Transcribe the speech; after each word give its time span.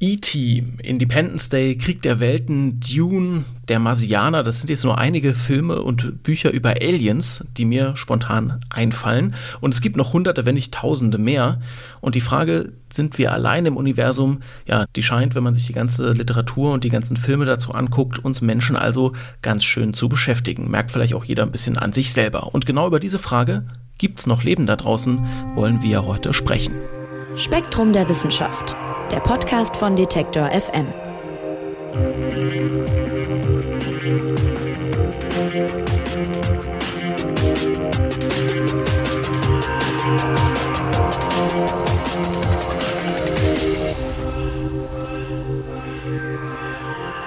E.T., 0.00 0.62
Independence 0.84 1.48
Day, 1.48 1.76
Krieg 1.76 2.02
der 2.02 2.20
Welten, 2.20 2.78
Dune, 2.78 3.44
Der 3.66 3.80
Marsianer, 3.80 4.44
das 4.44 4.60
sind 4.60 4.70
jetzt 4.70 4.84
nur 4.84 4.96
einige 4.96 5.34
Filme 5.34 5.82
und 5.82 6.22
Bücher 6.22 6.52
über 6.52 6.70
Aliens, 6.80 7.44
die 7.56 7.64
mir 7.64 7.96
spontan 7.96 8.60
einfallen. 8.70 9.34
Und 9.60 9.74
es 9.74 9.80
gibt 9.80 9.96
noch 9.96 10.12
hunderte, 10.12 10.46
wenn 10.46 10.54
nicht 10.54 10.72
tausende 10.72 11.18
mehr. 11.18 11.60
Und 12.00 12.14
die 12.14 12.20
Frage, 12.20 12.72
sind 12.92 13.18
wir 13.18 13.32
allein 13.32 13.66
im 13.66 13.76
Universum? 13.76 14.40
Ja, 14.66 14.86
die 14.94 15.02
scheint, 15.02 15.34
wenn 15.34 15.42
man 15.42 15.54
sich 15.54 15.66
die 15.66 15.72
ganze 15.72 16.12
Literatur 16.12 16.72
und 16.72 16.84
die 16.84 16.90
ganzen 16.90 17.16
Filme 17.16 17.44
dazu 17.44 17.74
anguckt, 17.74 18.20
uns 18.20 18.40
Menschen 18.40 18.76
also 18.76 19.14
ganz 19.42 19.64
schön 19.64 19.94
zu 19.94 20.08
beschäftigen. 20.08 20.70
Merkt 20.70 20.92
vielleicht 20.92 21.14
auch 21.14 21.24
jeder 21.24 21.42
ein 21.42 21.52
bisschen 21.52 21.76
an 21.76 21.92
sich 21.92 22.12
selber. 22.12 22.54
Und 22.54 22.66
genau 22.66 22.86
über 22.86 23.00
diese 23.00 23.18
Frage, 23.18 23.66
gibt 23.98 24.20
es 24.20 24.26
noch 24.28 24.44
Leben 24.44 24.66
da 24.66 24.76
draußen, 24.76 25.18
wollen 25.56 25.82
wir 25.82 26.06
heute 26.06 26.32
sprechen. 26.32 26.74
Spektrum 27.34 27.92
der 27.92 28.08
Wissenschaft 28.08 28.76
der 29.10 29.20
Podcast 29.20 29.76
von 29.76 29.96
Detektor 29.96 30.50
FM. 30.50 30.86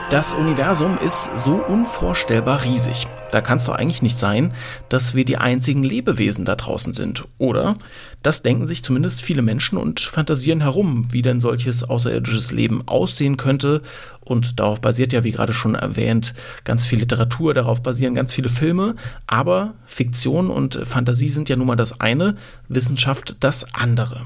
Das 0.09 0.33
Universum 0.33 0.97
ist 0.99 1.31
so 1.37 1.53
unvorstellbar 1.67 2.63
riesig. 2.63 3.07
Da 3.31 3.41
kann 3.41 3.57
es 3.57 3.65
doch 3.65 3.75
eigentlich 3.75 4.01
nicht 4.01 4.17
sein, 4.17 4.53
dass 4.89 5.15
wir 5.15 5.25
die 5.25 5.37
einzigen 5.37 5.83
Lebewesen 5.83 6.45
da 6.45 6.55
draußen 6.55 6.93
sind, 6.93 7.25
oder? 7.37 7.77
Das 8.23 8.43
denken 8.43 8.67
sich 8.67 8.83
zumindest 8.83 9.21
viele 9.21 9.41
Menschen 9.41 9.77
und 9.77 9.99
fantasieren 9.99 10.61
herum, 10.61 11.07
wie 11.11 11.21
denn 11.21 11.41
solches 11.41 11.83
außerirdisches 11.83 12.51
Leben 12.51 12.87
aussehen 12.87 13.37
könnte. 13.37 13.81
Und 14.19 14.59
darauf 14.59 14.79
basiert 14.79 15.13
ja, 15.13 15.23
wie 15.23 15.31
gerade 15.31 15.53
schon 15.53 15.75
erwähnt, 15.75 16.35
ganz 16.63 16.85
viel 16.85 16.99
Literatur, 16.99 17.53
darauf 17.53 17.81
basieren 17.81 18.13
ganz 18.13 18.33
viele 18.33 18.49
Filme. 18.49 18.95
Aber 19.25 19.73
Fiktion 19.85 20.49
und 20.51 20.79
Fantasie 20.83 21.29
sind 21.29 21.49
ja 21.49 21.55
nun 21.55 21.67
mal 21.67 21.75
das 21.75 21.99
eine, 21.99 22.35
Wissenschaft 22.67 23.37
das 23.39 23.73
andere. 23.73 24.21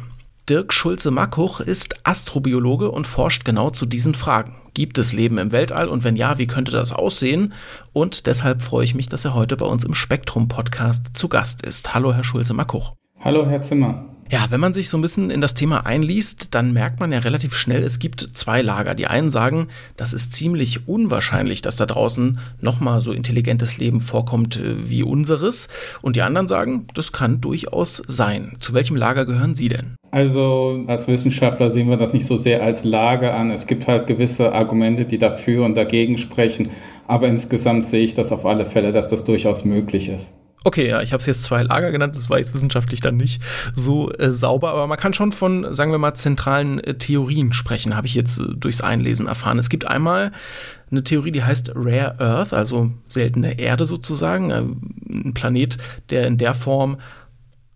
Dirk 0.49 0.73
Schulze-Mackuch 0.73 1.59
ist 1.59 1.95
Astrobiologe 2.03 2.91
und 2.91 3.07
forscht 3.07 3.45
genau 3.45 3.69
zu 3.69 3.85
diesen 3.85 4.13
Fragen. 4.13 4.55
Gibt 4.75 4.97
es 4.97 5.13
Leben 5.13 5.37
im 5.37 5.53
Weltall 5.53 5.87
und 5.87 6.03
wenn 6.03 6.17
ja, 6.17 6.37
wie 6.37 6.47
könnte 6.47 6.73
das 6.73 6.91
aussehen? 6.91 7.53
Und 7.93 8.27
deshalb 8.27 8.61
freue 8.61 8.83
ich 8.83 8.93
mich, 8.93 9.07
dass 9.07 9.23
er 9.23 9.33
heute 9.33 9.55
bei 9.55 9.65
uns 9.65 9.85
im 9.85 9.93
Spektrum-Podcast 9.93 11.11
zu 11.13 11.29
Gast 11.29 11.65
ist. 11.65 11.95
Hallo, 11.95 12.13
Herr 12.13 12.25
Schulze-Mackuch. 12.25 12.93
Hallo, 13.21 13.47
Herr 13.47 13.61
Zimmer. 13.61 14.14
Ja, 14.31 14.47
wenn 14.49 14.59
man 14.59 14.73
sich 14.73 14.89
so 14.89 14.97
ein 14.97 15.01
bisschen 15.01 15.29
in 15.29 15.39
das 15.39 15.53
Thema 15.53 15.85
einliest, 15.85 16.55
dann 16.55 16.73
merkt 16.73 16.99
man 16.99 17.11
ja 17.11 17.19
relativ 17.19 17.55
schnell, 17.55 17.83
es 17.83 17.99
gibt 17.99 18.21
zwei 18.21 18.63
Lager. 18.63 18.95
Die 18.95 19.05
einen 19.05 19.29
sagen, 19.29 19.67
das 19.97 20.13
ist 20.13 20.33
ziemlich 20.33 20.87
unwahrscheinlich, 20.87 21.61
dass 21.61 21.75
da 21.75 21.85
draußen 21.85 22.39
nochmal 22.59 23.01
so 23.01 23.11
intelligentes 23.11 23.77
Leben 23.77 24.01
vorkommt 24.01 24.57
äh, 24.57 24.89
wie 24.89 25.03
unseres. 25.03 25.67
Und 26.01 26.15
die 26.15 26.23
anderen 26.23 26.47
sagen, 26.47 26.87
das 26.95 27.11
kann 27.11 27.39
durchaus 27.39 28.01
sein. 28.07 28.57
Zu 28.59 28.73
welchem 28.73 28.95
Lager 28.95 29.25
gehören 29.25 29.53
Sie 29.53 29.69
denn? 29.69 29.95
Also 30.09 30.83
als 30.87 31.07
Wissenschaftler 31.07 31.69
sehen 31.69 31.89
wir 31.89 31.97
das 31.97 32.13
nicht 32.13 32.25
so 32.25 32.35
sehr 32.35 32.63
als 32.63 32.83
Lager 32.83 33.35
an. 33.35 33.51
Es 33.51 33.67
gibt 33.67 33.87
halt 33.87 34.07
gewisse 34.07 34.53
Argumente, 34.53 35.05
die 35.05 35.19
dafür 35.19 35.65
und 35.65 35.77
dagegen 35.77 36.17
sprechen. 36.17 36.69
Aber 37.07 37.27
insgesamt 37.27 37.85
sehe 37.85 38.03
ich 38.03 38.15
das 38.15 38.31
auf 38.31 38.47
alle 38.47 38.65
Fälle, 38.65 38.91
dass 38.91 39.09
das 39.09 39.23
durchaus 39.23 39.65
möglich 39.65 40.09
ist. 40.09 40.33
Okay, 40.67 40.89
ja, 40.89 40.99
ich 41.03 41.13
habe 41.13 41.21
es 41.21 41.27
jetzt 41.27 41.43
zwei 41.43 41.61
Lager 41.61 41.91
genannt, 41.91 42.15
das 42.15 42.31
war 42.31 42.39
jetzt 42.39 42.55
wissenschaftlich 42.55 42.99
dann 42.99 43.17
nicht 43.17 43.39
so 43.75 44.11
äh, 44.13 44.31
sauber, 44.31 44.71
aber 44.71 44.87
man 44.87 44.97
kann 44.97 45.13
schon 45.13 45.31
von, 45.31 45.75
sagen 45.75 45.91
wir 45.91 45.99
mal, 45.99 46.15
zentralen 46.15 46.79
äh, 46.79 46.95
Theorien 46.95 47.53
sprechen, 47.53 47.95
habe 47.95 48.07
ich 48.07 48.15
jetzt 48.15 48.39
äh, 48.39 48.45
durchs 48.55 48.81
Einlesen 48.81 49.27
erfahren. 49.27 49.59
Es 49.59 49.69
gibt 49.69 49.85
einmal 49.85 50.31
eine 50.89 51.03
Theorie, 51.03 51.31
die 51.31 51.43
heißt 51.43 51.73
Rare 51.75 52.19
Earth, 52.19 52.51
also 52.51 52.91
seltene 53.07 53.59
Erde 53.59 53.85
sozusagen, 53.85 54.49
äh, 54.49 54.63
ein 55.07 55.35
Planet, 55.35 55.77
der 56.09 56.25
in 56.25 56.39
der 56.39 56.55
Form 56.55 56.97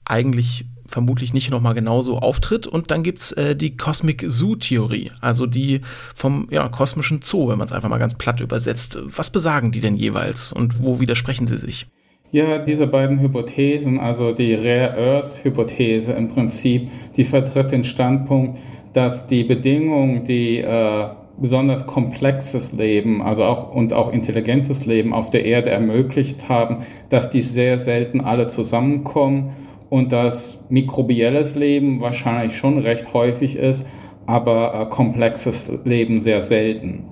eigentlich 0.03 0.65
vermutlich 0.87 1.31
nicht 1.31 1.51
nochmal 1.51 1.75
genauso 1.75 2.17
auftritt. 2.17 2.65
Und 2.65 2.89
dann 2.89 3.03
gibt's 3.03 3.31
äh, 3.33 3.55
die 3.55 3.77
Cosmic 3.77 4.25
Zoo-Theorie, 4.27 5.11
also 5.21 5.45
die 5.45 5.81
vom 6.15 6.47
ja, 6.49 6.67
kosmischen 6.69 7.21
Zoo, 7.21 7.49
wenn 7.49 7.59
man 7.59 7.67
es 7.67 7.71
einfach 7.71 7.89
mal 7.89 7.99
ganz 7.99 8.15
platt 8.15 8.39
übersetzt. 8.39 8.97
Was 9.03 9.29
besagen 9.29 9.71
die 9.71 9.79
denn 9.79 9.95
jeweils 9.95 10.51
und 10.51 10.81
wo 10.81 10.99
widersprechen 10.99 11.45
sie 11.45 11.59
sich? 11.59 11.85
Ja, 12.31 12.59
diese 12.59 12.85
beiden 12.85 13.19
Hypothesen, 13.21 13.99
also 13.99 14.33
die 14.33 14.53
Rare 14.53 14.95
Earth 14.95 15.43
Hypothese 15.43 16.11
im 16.11 16.27
Prinzip, 16.27 16.91
die 17.15 17.23
vertritt 17.23 17.71
den 17.71 17.83
Standpunkt, 17.83 18.59
dass 18.93 19.25
die 19.25 19.43
Bedingungen, 19.43 20.25
die 20.25 20.59
äh, 20.59 21.07
besonders 21.39 21.87
komplexes 21.87 22.71
Leben, 22.71 23.23
also 23.23 23.43
auch 23.45 23.73
und 23.73 23.93
auch 23.93 24.13
intelligentes 24.13 24.85
Leben 24.85 25.11
auf 25.11 25.31
der 25.31 25.43
Erde 25.43 25.71
ermöglicht 25.71 26.49
haben, 26.49 26.83
dass 27.09 27.31
die 27.31 27.41
sehr 27.41 27.79
selten 27.79 28.21
alle 28.21 28.47
zusammenkommen 28.47 29.55
und 29.89 30.11
dass 30.11 30.63
mikrobielles 30.69 31.55
Leben 31.55 31.99
wahrscheinlich 31.99 32.55
schon 32.55 32.77
recht 32.77 33.11
häufig 33.15 33.55
ist, 33.55 33.87
aber 34.27 34.79
äh, 34.79 34.85
komplexes 34.85 35.71
Leben 35.83 36.21
sehr 36.21 36.43
selten. 36.43 37.05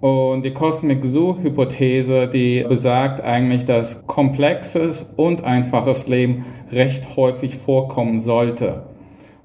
Und 0.00 0.46
die 0.46 0.52
Cosmic 0.52 1.04
Zoo-Hypothese, 1.04 2.26
die 2.26 2.64
besagt 2.66 3.20
eigentlich, 3.20 3.66
dass 3.66 4.06
komplexes 4.06 5.12
und 5.16 5.44
einfaches 5.44 6.08
Leben 6.08 6.46
recht 6.72 7.16
häufig 7.16 7.56
vorkommen 7.56 8.18
sollte. 8.18 8.82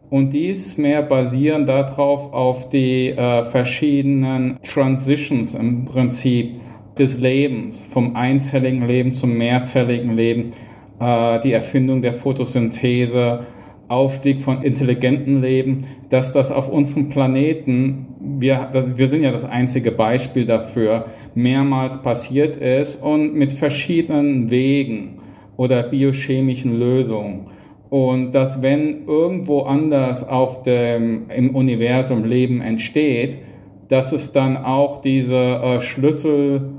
Und 0.10 0.32
dies 0.32 0.78
mehr 0.78 1.02
basieren 1.02 1.66
darauf 1.66 2.32
auf 2.32 2.70
die 2.70 3.10
äh, 3.10 3.44
verschiedenen 3.44 4.60
Transitions 4.62 5.56
im 5.56 5.84
Prinzip 5.84 6.60
des 6.98 7.18
Lebens, 7.18 7.82
vom 7.82 8.16
einzelligen 8.16 8.88
Leben 8.88 9.14
zum 9.14 9.38
mehrzelligen 9.38 10.16
Leben, 10.16 10.52
äh, 11.02 11.40
die 11.42 11.52
Erfindung 11.52 12.02
der 12.02 12.14
Photosynthese, 12.14 13.42
Aufstieg 13.88 14.42
von 14.42 14.64
intelligenten 14.64 15.42
Leben, 15.42 15.86
dass 16.10 16.34
das 16.34 16.52
auf 16.52 16.70
unserem 16.70 17.10
Planeten, 17.10 18.08
wir, 18.40 18.70
das, 18.72 18.98
wir 18.98 19.08
sind 19.08 19.24
ja 19.24 19.32
das 19.32 19.46
einzige 19.46 19.92
Beispiel 19.92 20.46
dafür, 20.46 21.06
mehrmals 21.36 22.02
passiert 22.02 22.56
ist 22.56 23.02
und 23.02 23.36
mit 23.36 23.54
verschiedenen 23.54 24.50
Wegen 24.50 25.20
oder 25.58 25.84
biochemischen 25.84 26.80
Lösungen. 26.80 27.48
Und 27.90 28.32
dass 28.32 28.62
wenn 28.62 29.06
irgendwo 29.06 29.62
anders 29.62 30.28
auf 30.28 30.64
dem, 30.64 31.30
im 31.30 31.56
Universum 31.56 32.26
Leben 32.26 32.62
entsteht, 32.62 33.38
dass 33.88 34.12
es 34.12 34.32
dann 34.32 34.58
auch 34.58 35.00
diese 35.00 35.36
äh, 35.36 35.80
Schlüssel 35.80 36.72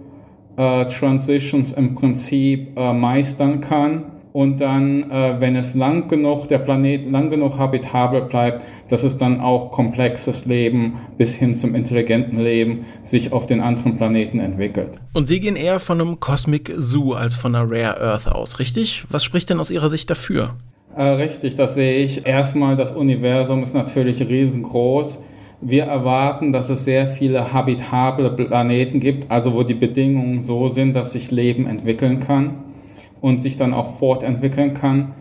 äh, 0.56 0.84
im 1.76 1.94
Prinzip 1.94 2.76
äh, 2.76 2.92
meistern 2.92 3.60
kann 3.60 4.15
und 4.36 4.60
dann, 4.60 5.10
äh, 5.10 5.36
wenn 5.40 5.56
es 5.56 5.72
lang 5.72 6.08
genug, 6.08 6.46
der 6.48 6.58
Planet 6.58 7.10
lang 7.10 7.30
genug 7.30 7.56
habitabel 7.56 8.20
bleibt, 8.20 8.62
dass 8.90 9.02
es 9.02 9.16
dann 9.16 9.40
auch 9.40 9.70
komplexes 9.70 10.44
Leben 10.44 10.98
bis 11.16 11.34
hin 11.34 11.54
zum 11.54 11.74
intelligenten 11.74 12.38
Leben 12.38 12.84
sich 13.00 13.32
auf 13.32 13.46
den 13.46 13.62
anderen 13.62 13.96
Planeten 13.96 14.38
entwickelt. 14.38 15.00
Und 15.14 15.26
Sie 15.26 15.40
gehen 15.40 15.56
eher 15.56 15.80
von 15.80 16.02
einem 16.02 16.20
Cosmic 16.20 16.74
Zoo 16.76 17.14
als 17.14 17.34
von 17.34 17.54
einer 17.54 17.64
Rare 17.66 17.98
Earth 17.98 18.28
aus, 18.28 18.58
richtig? 18.58 19.04
Was 19.08 19.24
spricht 19.24 19.48
denn 19.48 19.58
aus 19.58 19.70
Ihrer 19.70 19.88
Sicht 19.88 20.10
dafür? 20.10 20.50
Äh, 20.94 21.02
richtig, 21.02 21.56
das 21.56 21.72
sehe 21.72 22.04
ich. 22.04 22.26
Erstmal, 22.26 22.76
das 22.76 22.92
Universum 22.92 23.62
ist 23.62 23.74
natürlich 23.74 24.20
riesengroß. 24.20 25.22
Wir 25.62 25.84
erwarten, 25.84 26.52
dass 26.52 26.68
es 26.68 26.84
sehr 26.84 27.06
viele 27.06 27.54
habitable 27.54 28.32
Planeten 28.32 29.00
gibt, 29.00 29.30
also 29.30 29.54
wo 29.54 29.62
die 29.62 29.72
Bedingungen 29.72 30.42
so 30.42 30.68
sind, 30.68 30.94
dass 30.94 31.12
sich 31.12 31.30
Leben 31.30 31.66
entwickeln 31.66 32.20
kann 32.20 32.65
und 33.20 33.38
sich 33.38 33.56
dann 33.56 33.74
auch 33.74 33.98
fortentwickeln 33.98 34.74
kann. 34.74 35.12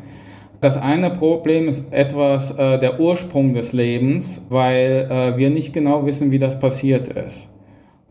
Das 0.61 0.77
eine 0.77 1.11
Problem 1.11 1.67
ist 1.67 1.91
etwas 1.91 2.51
äh, 2.51 2.79
der 2.79 2.99
Ursprung 2.99 3.53
des 3.53 3.73
Lebens, 3.73 4.41
weil 4.49 5.07
äh, 5.09 5.37
wir 5.37 5.49
nicht 5.49 5.73
genau 5.73 6.05
wissen, 6.05 6.31
wie 6.31 6.39
das 6.39 6.59
passiert 6.59 7.07
ist. 7.07 7.49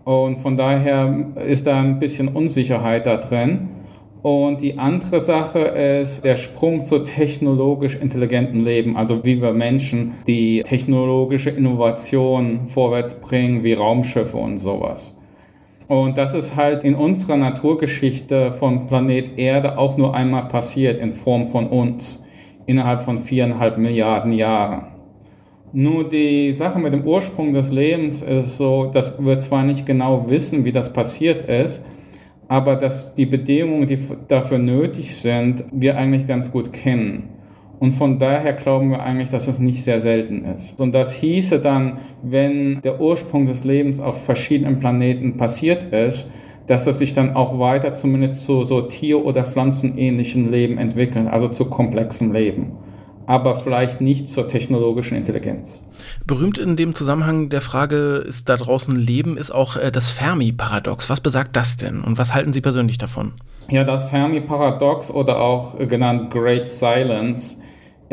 Und 0.04 0.36
von 0.36 0.56
daher 0.56 1.32
ist 1.46 1.66
da 1.66 1.80
ein 1.80 1.98
bisschen 1.98 2.28
Unsicherheit 2.28 3.06
da 3.06 3.16
drin. 3.16 3.70
Und 4.22 4.62
die 4.62 4.78
andere 4.78 5.20
Sache 5.20 5.58
ist 5.58 6.24
der 6.24 6.36
Sprung 6.36 6.82
zu 6.82 7.00
technologisch 7.00 7.96
intelligentem 7.96 8.64
Leben, 8.64 8.96
also 8.96 9.22
wie 9.24 9.42
wir 9.42 9.52
Menschen 9.52 10.12
die 10.26 10.62
technologische 10.62 11.50
Innovation 11.50 12.64
vorwärts 12.64 13.14
bringen, 13.14 13.64
wie 13.64 13.74
Raumschiffe 13.74 14.38
und 14.38 14.56
sowas. 14.56 15.14
Und 15.86 16.16
das 16.16 16.34
ist 16.34 16.56
halt 16.56 16.82
in 16.82 16.94
unserer 16.94 17.36
Naturgeschichte 17.36 18.52
von 18.52 18.86
Planet 18.86 19.38
Erde 19.38 19.76
auch 19.76 19.96
nur 19.98 20.14
einmal 20.14 20.48
passiert 20.48 20.98
in 20.98 21.12
Form 21.12 21.48
von 21.48 21.66
uns 21.66 22.24
innerhalb 22.66 23.02
von 23.02 23.18
viereinhalb 23.18 23.76
Milliarden 23.76 24.32
Jahren. 24.32 24.86
Nur 25.72 26.08
die 26.08 26.52
Sache 26.52 26.78
mit 26.78 26.92
dem 26.92 27.04
Ursprung 27.04 27.52
des 27.52 27.72
Lebens 27.72 28.22
ist 28.22 28.56
so, 28.56 28.86
dass 28.86 29.18
wir 29.18 29.38
zwar 29.38 29.64
nicht 29.64 29.84
genau 29.84 30.30
wissen, 30.30 30.64
wie 30.64 30.72
das 30.72 30.92
passiert 30.92 31.42
ist, 31.42 31.82
aber 32.48 32.76
dass 32.76 33.14
die 33.14 33.26
Bedingungen, 33.26 33.86
die 33.86 33.98
dafür 34.28 34.58
nötig 34.58 35.16
sind, 35.16 35.64
wir 35.72 35.98
eigentlich 35.98 36.26
ganz 36.26 36.50
gut 36.50 36.72
kennen. 36.72 37.33
Und 37.84 37.92
von 37.92 38.18
daher 38.18 38.54
glauben 38.54 38.92
wir 38.92 39.02
eigentlich, 39.02 39.28
dass 39.28 39.46
es 39.46 39.58
nicht 39.58 39.84
sehr 39.84 40.00
selten 40.00 40.46
ist. 40.46 40.80
Und 40.80 40.94
das 40.94 41.12
hieße 41.12 41.60
dann, 41.60 41.98
wenn 42.22 42.80
der 42.80 42.98
Ursprung 42.98 43.44
des 43.44 43.64
Lebens 43.64 44.00
auf 44.00 44.24
verschiedenen 44.24 44.78
Planeten 44.78 45.36
passiert 45.36 45.92
ist, 45.92 46.30
dass 46.66 46.86
es 46.86 46.96
sich 46.96 47.12
dann 47.12 47.36
auch 47.36 47.58
weiter 47.58 47.92
zumindest 47.92 48.46
zu 48.46 48.64
so 48.64 48.80
Tier- 48.80 49.22
oder 49.22 49.44
Pflanzenähnlichen 49.44 50.50
Leben 50.50 50.78
entwickelt, 50.78 51.28
also 51.28 51.48
zu 51.48 51.66
komplexem 51.66 52.32
Leben. 52.32 52.72
Aber 53.26 53.54
vielleicht 53.54 54.00
nicht 54.00 54.30
zur 54.30 54.48
technologischen 54.48 55.18
Intelligenz. 55.18 55.82
Berühmt 56.26 56.56
in 56.56 56.76
dem 56.76 56.94
Zusammenhang 56.94 57.50
der 57.50 57.60
Frage, 57.60 58.24
ist 58.26 58.48
da 58.48 58.56
draußen 58.56 58.96
Leben, 58.96 59.36
ist 59.36 59.50
auch 59.50 59.76
äh, 59.76 59.92
das 59.92 60.08
Fermi-Paradox. 60.08 61.10
Was 61.10 61.20
besagt 61.20 61.54
das 61.54 61.76
denn 61.76 62.02
und 62.02 62.16
was 62.16 62.32
halten 62.32 62.54
Sie 62.54 62.62
persönlich 62.62 62.96
davon? 62.96 63.32
Ja, 63.68 63.84
das 63.84 64.08
Fermi-Paradox 64.08 65.10
oder 65.10 65.38
auch 65.38 65.76
genannt 65.76 66.30
Great 66.30 66.70
Silence 66.70 67.58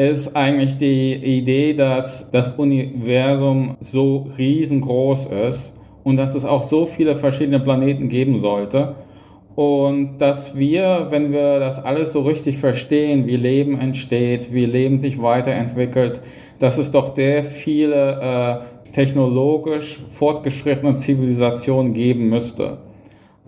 ist 0.09 0.35
eigentlich 0.35 0.77
die 0.77 1.13
Idee, 1.13 1.73
dass 1.73 2.31
das 2.31 2.49
Universum 2.49 3.77
so 3.79 4.27
riesengroß 4.37 5.27
ist 5.47 5.73
und 6.03 6.17
dass 6.17 6.33
es 6.33 6.45
auch 6.45 6.63
so 6.63 6.85
viele 6.85 7.15
verschiedene 7.15 7.59
Planeten 7.59 8.07
geben 8.07 8.39
sollte. 8.39 8.95
Und 9.53 10.17
dass 10.17 10.57
wir, 10.57 11.07
wenn 11.09 11.31
wir 11.31 11.59
das 11.59 11.83
alles 11.83 12.13
so 12.13 12.21
richtig 12.21 12.57
verstehen, 12.57 13.27
wie 13.27 13.35
Leben 13.35 13.79
entsteht, 13.79 14.53
wie 14.53 14.65
Leben 14.65 14.97
sich 14.97 15.21
weiterentwickelt, 15.21 16.21
dass 16.57 16.77
es 16.77 16.91
doch 16.91 17.15
sehr 17.15 17.43
viele 17.43 18.63
äh, 18.87 18.91
technologisch 18.93 19.99
fortgeschrittene 20.07 20.95
Zivilisationen 20.95 21.93
geben 21.93 22.29
müsste. 22.29 22.77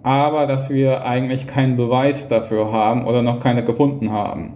Aber 0.04 0.46
dass 0.46 0.70
wir 0.70 1.06
eigentlich 1.06 1.48
keinen 1.48 1.78
Beweis 1.78 2.28
dafür 2.28 2.72
haben 2.72 3.08
oder 3.08 3.22
noch 3.22 3.40
keine 3.40 3.64
gefunden 3.64 4.12
haben. 4.12 4.54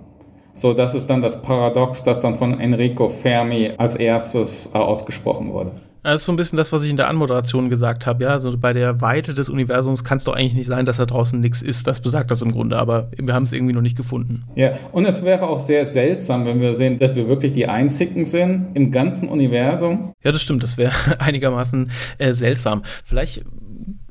So, 0.57 0.74
das 0.74 0.95
ist 0.95 1.07
dann 1.07 1.21
das 1.21 1.39
Paradox, 1.39 2.04
das 2.04 2.19
dann 2.19 2.33
von 2.33 2.59
Enrico 2.59 3.09
Fermi 3.09 3.71
als 3.77 3.95
erstes 3.95 4.71
äh, 4.74 4.77
ausgesprochen 4.80 5.54
wurde. 5.54 5.71
Das 6.01 6.21
ist 6.21 6.25
so 6.25 6.31
ein 6.31 6.36
bisschen 6.36 6.57
das, 6.57 6.71
was 6.71 6.83
ich 6.83 6.89
in 6.89 6.98
der 6.98 7.09
Anmoderation 7.09 7.69
gesagt 7.69 8.07
habe. 8.07 8.24
Ja, 8.24 8.30
also 8.30 8.57
bei 8.57 8.74
der 8.74 9.00
Weite 9.00 9.36
des 9.36 9.50
Universums 9.50 10.04
kann 10.04 10.18
es 10.18 10.24
doch 10.24 10.33
eigentlich 10.33 10.56
nicht 10.56 10.65
sein, 10.65 10.86
dass 10.86 10.98
da 10.98 11.06
draußen 11.06 11.39
nichts 11.39 11.62
ist. 11.62 11.86
Das 11.86 12.00
besagt 12.00 12.31
das 12.31 12.42
im 12.42 12.54
Grunde, 12.54 12.80
aber 12.80 13.12
wir 13.18 13.36
haben 13.36 13.44
es 13.44 13.54
irgendwie 13.54 13.74
noch 13.74 13.81
nicht 13.81 13.95
gefunden. 13.95 14.45
Ja, 14.56 14.71
und 14.94 15.06
es 15.06 15.21
wäre 15.21 15.48
auch 15.48 15.59
sehr 15.59 15.86
seltsam, 15.86 16.45
wenn 16.45 16.60
wir 16.60 16.74
sehen, 16.74 16.98
dass 16.98 17.15
wir 17.15 17.30
wirklich 17.30 17.53
die 17.53 17.68
Einzigen 17.68 18.25
sind 18.25 18.69
im 18.74 18.89
ganzen 18.89 19.30
Universum. 19.30 20.13
Ja, 20.24 20.31
das 20.31 20.42
stimmt. 20.42 20.63
Das 20.63 20.75
wäre 20.77 20.94
einigermaßen 21.19 21.92
äh, 22.18 22.33
seltsam. 22.33 22.81
Vielleicht 23.06 23.44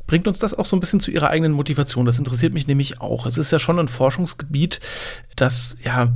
bringt 0.06 0.28
uns 0.28 0.38
das 0.38 0.54
auch 0.54 0.66
so 0.66 0.76
ein 0.76 0.80
bisschen 0.80 1.00
zu 1.00 1.10
ihrer 1.10 1.30
eigenen 1.30 1.52
Motivation. 1.52 2.06
Das 2.06 2.20
interessiert 2.20 2.52
mich 2.52 2.68
nämlich 2.68 3.00
auch. 3.00 3.26
Es 3.26 3.36
ist 3.36 3.50
ja 3.50 3.58
schon 3.58 3.80
ein 3.80 3.88
Forschungsgebiet, 3.88 4.78
das 5.34 5.76
ja 5.82 6.12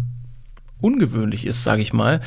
ungewöhnlich 0.80 1.46
ist, 1.46 1.64
sage 1.64 1.82
ich 1.82 1.92
mal. 1.92 2.20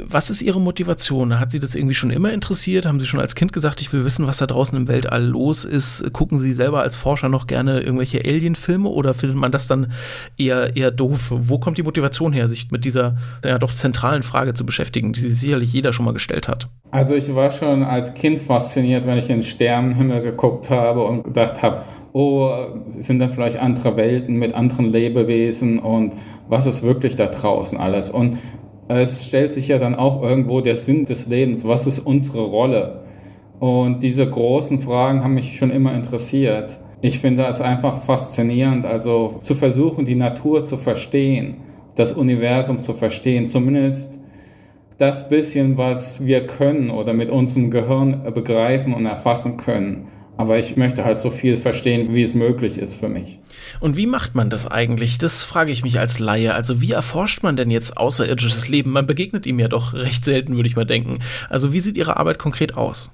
Was 0.00 0.30
ist 0.30 0.42
Ihre 0.42 0.60
Motivation? 0.60 1.38
Hat 1.38 1.50
Sie 1.50 1.58
das 1.58 1.74
irgendwie 1.74 1.94
schon 1.94 2.10
immer 2.10 2.32
interessiert? 2.32 2.86
Haben 2.86 3.00
Sie 3.00 3.06
schon 3.06 3.20
als 3.20 3.34
Kind 3.34 3.52
gesagt, 3.52 3.80
ich 3.80 3.92
will 3.92 4.04
wissen, 4.04 4.26
was 4.26 4.38
da 4.38 4.46
draußen 4.46 4.76
im 4.76 4.88
Weltall 4.88 5.24
los 5.24 5.64
ist? 5.64 6.12
Gucken 6.12 6.38
Sie 6.38 6.52
selber 6.52 6.82
als 6.82 6.96
Forscher 6.96 7.28
noch 7.28 7.46
gerne 7.46 7.80
irgendwelche 7.80 8.20
Alien-Filme 8.24 8.88
oder 8.88 9.14
findet 9.14 9.36
man 9.36 9.52
das 9.52 9.66
dann 9.66 9.92
eher, 10.36 10.76
eher 10.76 10.90
doof? 10.90 11.26
Wo 11.30 11.58
kommt 11.58 11.78
die 11.78 11.82
Motivation 11.82 12.32
her, 12.32 12.48
sich 12.48 12.70
mit 12.70 12.84
dieser 12.84 13.16
ja 13.44 13.58
doch 13.58 13.72
zentralen 13.72 14.22
Frage 14.22 14.54
zu 14.54 14.64
beschäftigen, 14.64 15.12
die 15.12 15.20
sich 15.20 15.38
sicherlich 15.38 15.72
jeder 15.72 15.92
schon 15.92 16.04
mal 16.04 16.12
gestellt 16.12 16.48
hat? 16.48 16.68
Also 16.90 17.14
ich 17.14 17.34
war 17.34 17.50
schon 17.50 17.82
als 17.82 18.14
Kind 18.14 18.38
fasziniert, 18.38 19.06
wenn 19.06 19.18
ich 19.18 19.28
in 19.28 19.36
den 19.36 19.42
Sternenhimmel 19.42 20.22
geguckt 20.22 20.70
habe 20.70 21.02
und 21.02 21.24
gedacht 21.24 21.62
habe, 21.62 21.82
oh, 22.18 22.50
sind 22.88 23.20
da 23.20 23.28
vielleicht 23.28 23.58
andere 23.58 23.96
Welten 23.96 24.36
mit 24.36 24.52
anderen 24.52 24.90
Lebewesen 24.90 25.78
und 25.78 26.14
was 26.48 26.66
ist 26.66 26.82
wirklich 26.82 27.14
da 27.14 27.26
draußen 27.26 27.78
alles? 27.78 28.10
Und 28.10 28.38
es 28.88 29.24
stellt 29.24 29.52
sich 29.52 29.68
ja 29.68 29.78
dann 29.78 29.94
auch 29.94 30.20
irgendwo 30.20 30.60
der 30.60 30.74
Sinn 30.74 31.04
des 31.04 31.28
Lebens, 31.28 31.64
was 31.64 31.86
ist 31.86 32.00
unsere 32.00 32.40
Rolle? 32.40 33.02
Und 33.60 34.02
diese 34.02 34.28
großen 34.28 34.80
Fragen 34.80 35.22
haben 35.22 35.34
mich 35.34 35.56
schon 35.58 35.70
immer 35.70 35.94
interessiert. 35.94 36.80
Ich 37.02 37.20
finde 37.20 37.44
es 37.44 37.60
einfach 37.60 38.02
faszinierend, 38.02 38.84
also 38.84 39.36
zu 39.40 39.54
versuchen, 39.54 40.04
die 40.04 40.16
Natur 40.16 40.64
zu 40.64 40.76
verstehen, 40.76 41.58
das 41.94 42.14
Universum 42.14 42.80
zu 42.80 42.94
verstehen, 42.94 43.46
zumindest 43.46 44.18
das 44.96 45.28
bisschen, 45.28 45.78
was 45.78 46.26
wir 46.26 46.46
können 46.46 46.90
oder 46.90 47.14
mit 47.14 47.30
unserem 47.30 47.70
Gehirn 47.70 48.24
begreifen 48.34 48.92
und 48.92 49.06
erfassen 49.06 49.56
können. 49.56 50.08
Aber 50.38 50.56
ich 50.56 50.76
möchte 50.76 51.04
halt 51.04 51.18
so 51.18 51.30
viel 51.30 51.56
verstehen, 51.56 52.14
wie 52.14 52.22
es 52.22 52.32
möglich 52.32 52.78
ist 52.78 52.94
für 52.94 53.08
mich. 53.08 53.40
Und 53.80 53.96
wie 53.96 54.06
macht 54.06 54.36
man 54.36 54.50
das 54.50 54.68
eigentlich? 54.68 55.18
Das 55.18 55.42
frage 55.42 55.72
ich 55.72 55.82
mich 55.82 55.98
als 55.98 56.20
Laie. 56.20 56.54
Also 56.54 56.80
wie 56.80 56.92
erforscht 56.92 57.42
man 57.42 57.56
denn 57.56 57.72
jetzt 57.72 57.96
außerirdisches 57.96 58.68
Leben? 58.68 58.92
Man 58.92 59.04
begegnet 59.04 59.46
ihm 59.46 59.58
ja 59.58 59.66
doch 59.66 59.94
recht 59.94 60.24
selten, 60.24 60.54
würde 60.54 60.68
ich 60.68 60.76
mal 60.76 60.86
denken. 60.86 61.18
Also 61.50 61.72
wie 61.72 61.80
sieht 61.80 61.96
Ihre 61.96 62.16
Arbeit 62.16 62.38
konkret 62.38 62.76
aus? 62.76 63.10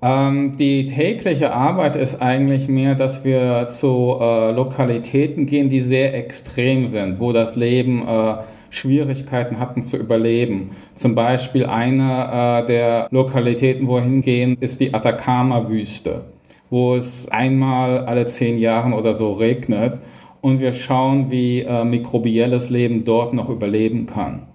Ähm, 0.00 0.56
die 0.56 0.86
tägliche 0.86 1.52
Arbeit 1.52 1.96
ist 1.96 2.22
eigentlich 2.22 2.68
mehr, 2.68 2.94
dass 2.94 3.24
wir 3.24 3.66
zu 3.66 4.18
äh, 4.20 4.52
Lokalitäten 4.52 5.46
gehen, 5.46 5.68
die 5.68 5.80
sehr 5.80 6.14
extrem 6.14 6.86
sind, 6.86 7.18
wo 7.18 7.32
das 7.32 7.56
Leben 7.56 8.06
äh, 8.06 8.36
Schwierigkeiten 8.70 9.58
hatten 9.58 9.82
zu 9.82 9.96
überleben. 9.96 10.70
Zum 10.94 11.16
Beispiel 11.16 11.66
eine 11.66 12.62
äh, 12.62 12.66
der 12.66 13.08
Lokalitäten, 13.10 13.88
wo 13.88 13.96
wir 13.96 14.02
hingehen, 14.02 14.56
ist 14.60 14.78
die 14.78 14.94
Atacama-Wüste 14.94 16.33
wo 16.74 16.96
es 16.96 17.28
einmal 17.28 18.04
alle 18.06 18.26
zehn 18.26 18.58
Jahre 18.58 18.96
oder 18.96 19.14
so 19.14 19.34
regnet 19.34 20.00
und 20.40 20.58
wir 20.58 20.72
schauen, 20.72 21.30
wie 21.30 21.60
äh, 21.60 21.84
mikrobielles 21.84 22.68
Leben 22.68 23.04
dort 23.04 23.32
noch 23.32 23.48
überleben 23.48 24.06
kann. 24.06 24.48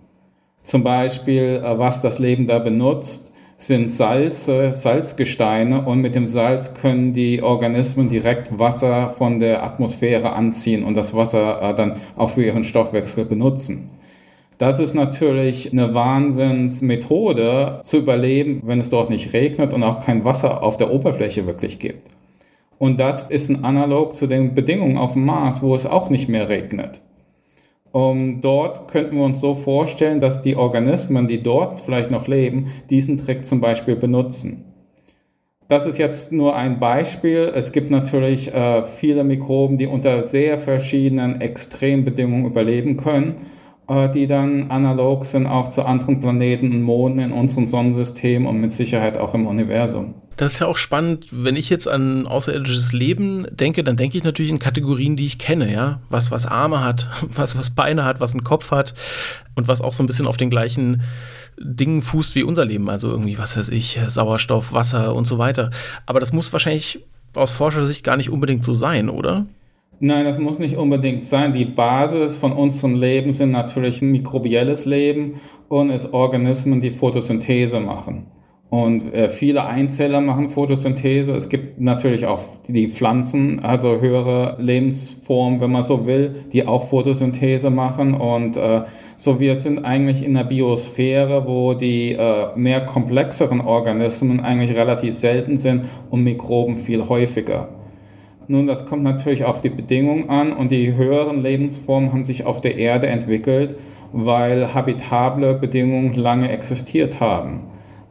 Zum 0.61 0.83
Beispiel, 0.83 1.63
äh, 1.63 1.79
was 1.79 2.01
das 2.01 2.19
Leben 2.19 2.45
da 2.45 2.59
benutzt, 2.59 3.31
sind 3.55 3.89
Salze, 3.89 4.73
Salzgesteine 4.73 5.85
und 5.85 6.01
mit 6.01 6.13
dem 6.13 6.27
Salz 6.27 6.73
können 6.73 7.13
die 7.13 7.41
Organismen 7.41 8.09
direkt 8.09 8.59
Wasser 8.59 9.07
von 9.07 9.39
der 9.39 9.63
Atmosphäre 9.63 10.33
anziehen 10.33 10.83
und 10.83 10.97
das 10.97 11.15
Wasser 11.15 11.61
äh, 11.61 11.73
dann 11.73 11.93
auch 12.17 12.31
für 12.31 12.43
ihren 12.43 12.65
Stoffwechsel 12.65 13.23
benutzen. 13.23 13.91
Das 14.59 14.81
ist 14.81 14.93
natürlich 14.93 15.71
eine 15.71 15.93
Wahnsinnsmethode 15.93 17.79
zu 17.81 17.97
überleben, 17.99 18.61
wenn 18.65 18.81
es 18.81 18.89
dort 18.89 19.09
nicht 19.09 19.31
regnet 19.31 19.73
und 19.73 19.83
auch 19.83 20.01
kein 20.01 20.25
Wasser 20.25 20.63
auf 20.63 20.75
der 20.75 20.91
Oberfläche 20.91 21.47
wirklich 21.47 21.79
gibt. 21.79 22.09
Und 22.77 22.99
das 22.99 23.23
ist 23.23 23.49
ein 23.49 23.63
Analog 23.63 24.17
zu 24.17 24.27
den 24.27 24.55
Bedingungen 24.55 24.97
auf 24.97 25.13
dem 25.13 25.23
Mars, 25.23 25.61
wo 25.61 25.73
es 25.75 25.85
auch 25.85 26.09
nicht 26.09 26.27
mehr 26.27 26.49
regnet. 26.49 26.99
Um, 27.93 28.41
dort 28.41 28.89
könnten 28.89 29.15
wir 29.15 29.23
uns 29.23 29.39
so 29.39 29.55
vorstellen, 29.55 30.19
dass 30.19 30.41
die 30.41 30.57
Organismen, 30.57 31.29
die 31.29 31.41
dort 31.41 31.79
vielleicht 31.79 32.11
noch 32.11 32.27
leben, 32.27 32.67
diesen 32.89 33.17
Trick 33.17 33.45
zum 33.45 33.61
Beispiel 33.61 33.95
benutzen. 33.95 34.65
Das 35.69 35.87
ist 35.87 35.97
jetzt 35.97 36.33
nur 36.33 36.57
ein 36.57 36.79
Beispiel. 36.79 37.49
Es 37.55 37.71
gibt 37.71 37.91
natürlich 37.91 38.53
äh, 38.53 38.83
viele 38.83 39.23
Mikroben, 39.23 39.77
die 39.77 39.87
unter 39.87 40.23
sehr 40.23 40.57
verschiedenen 40.57 41.39
Extrembedingungen 41.39 42.45
überleben 42.45 42.97
können 42.97 43.35
die 43.89 44.27
dann 44.27 44.69
analog 44.69 45.25
sind 45.25 45.47
auch 45.47 45.67
zu 45.67 45.83
anderen 45.83 46.19
Planeten 46.19 46.71
und 46.71 46.83
Monden 46.83 47.19
in 47.19 47.31
unserem 47.31 47.67
Sonnensystem 47.67 48.45
und 48.45 48.61
mit 48.61 48.71
Sicherheit 48.71 49.17
auch 49.17 49.33
im 49.33 49.47
Universum. 49.47 50.13
Das 50.37 50.53
ist 50.53 50.59
ja 50.59 50.67
auch 50.67 50.77
spannend, 50.77 51.27
wenn 51.31 51.57
ich 51.57 51.69
jetzt 51.69 51.87
an 51.87 52.25
außerirdisches 52.25 52.93
Leben 52.93 53.45
denke, 53.51 53.83
dann 53.83 53.97
denke 53.97 54.17
ich 54.17 54.23
natürlich 54.23 54.51
in 54.51 54.59
Kategorien, 54.59 55.17
die 55.17 55.25
ich 55.25 55.37
kenne, 55.37 55.73
ja. 55.73 55.99
Was, 56.09 56.31
was 56.31 56.45
Arme 56.45 56.81
hat, 56.81 57.09
was, 57.23 57.57
was 57.57 57.71
Beine 57.71 58.05
hat, 58.05 58.19
was 58.21 58.31
einen 58.31 58.43
Kopf 58.43 58.71
hat 58.71 58.93
und 59.55 59.67
was 59.67 59.81
auch 59.81 59.91
so 59.91 60.01
ein 60.01 60.07
bisschen 60.07 60.27
auf 60.27 60.37
den 60.37 60.49
gleichen 60.49 61.01
Dingen 61.59 62.01
fußt 62.01 62.35
wie 62.35 62.43
unser 62.43 62.63
Leben. 62.63 62.89
Also 62.89 63.09
irgendwie, 63.09 63.37
was 63.37 63.57
weiß 63.57 63.69
ich, 63.69 63.99
Sauerstoff, 64.07 64.71
Wasser 64.71 65.13
und 65.13 65.25
so 65.25 65.39
weiter. 65.39 65.71
Aber 66.05 66.19
das 66.19 66.31
muss 66.31 66.53
wahrscheinlich 66.53 67.03
aus 67.33 67.51
Forschersicht 67.51 68.05
gar 68.05 68.15
nicht 68.15 68.29
unbedingt 68.29 68.63
so 68.63 68.75
sein, 68.75 69.09
oder? 69.09 69.45
Nein, 70.01 70.23
das 70.23 70.39
muss 70.39 70.59
nicht 70.59 70.77
unbedingt 70.77 71.25
sein. 71.25 71.51
Die 71.51 71.65
Basis 71.65 72.37
von 72.37 72.53
unserem 72.53 72.95
Leben 72.95 73.33
sind 73.33 73.51
natürlich 73.51 74.01
ein 74.01 74.11
mikrobielles 74.11 74.85
Leben 74.85 75.41
und 75.67 75.89
es 75.89 76.13
Organismen, 76.13 76.79
die 76.79 76.91
Photosynthese 76.91 77.81
machen. 77.81 78.27
Und 78.69 79.13
äh, 79.13 79.29
viele 79.29 79.65
Einzeller 79.65 80.21
machen 80.21 80.47
Photosynthese. 80.47 81.33
Es 81.33 81.49
gibt 81.49 81.81
natürlich 81.81 82.27
auch 82.27 82.39
die 82.67 82.87
Pflanzen, 82.87 83.59
also 83.61 83.99
höhere 83.99 84.55
Lebensformen, 84.59 85.59
wenn 85.59 85.71
man 85.71 85.83
so 85.83 86.05
will, 86.05 86.45
die 86.53 86.65
auch 86.65 86.87
Photosynthese 86.87 87.69
machen. 87.69 88.13
Und 88.13 88.55
äh, 88.55 88.83
so 89.17 89.41
wir 89.41 89.57
sind 89.57 89.83
eigentlich 89.83 90.23
in 90.23 90.35
der 90.35 90.45
Biosphäre, 90.45 91.45
wo 91.45 91.73
die 91.73 92.13
äh, 92.13 92.55
mehr 92.55 92.85
komplexeren 92.85 93.59
Organismen 93.59 94.39
eigentlich 94.39 94.77
relativ 94.77 95.15
selten 95.15 95.57
sind 95.57 95.85
und 96.09 96.23
Mikroben 96.23 96.77
viel 96.77 97.09
häufiger. 97.09 97.78
Nun, 98.51 98.65
das 98.65 98.85
kommt 98.85 99.03
natürlich 99.03 99.45
auf 99.45 99.61
die 99.61 99.69
Bedingungen 99.69 100.27
an 100.27 100.51
und 100.53 100.71
die 100.71 100.95
höheren 100.95 101.43
Lebensformen 101.43 102.11
haben 102.11 102.25
sich 102.25 102.47
auf 102.47 102.61
der 102.61 102.77
Erde 102.77 103.05
entwickelt, 103.05 103.75
weil 104.11 104.73
habitable 104.73 105.53
Bedingungen 105.53 106.15
lange 106.15 106.49
existiert 106.49 107.19
haben. 107.19 107.59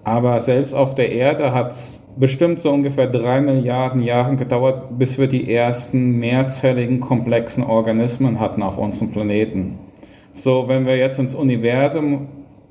Aber 0.05 0.41
selbst 0.41 0.75
auf 0.75 0.95
der 0.95 1.11
Erde 1.11 1.53
hat 1.53 1.73
es 1.73 2.07
bestimmt 2.17 2.61
so 2.61 2.71
ungefähr 2.71 3.09
drei 3.09 3.41
Milliarden 3.41 4.01
Jahre 4.01 4.37
gedauert, 4.37 4.97
bis 4.97 5.19
wir 5.19 5.27
die 5.27 5.53
ersten 5.53 6.21
mehrzelligen 6.21 7.01
komplexen 7.01 7.65
Organismen 7.65 8.39
hatten 8.39 8.63
auf 8.63 8.79
unserem 8.79 9.11
Planeten. 9.11 9.81
So, 10.35 10.69
wenn 10.69 10.87
wir 10.87 10.97
jetzt 10.97 11.19
ins 11.19 11.35
Universum 11.35 12.29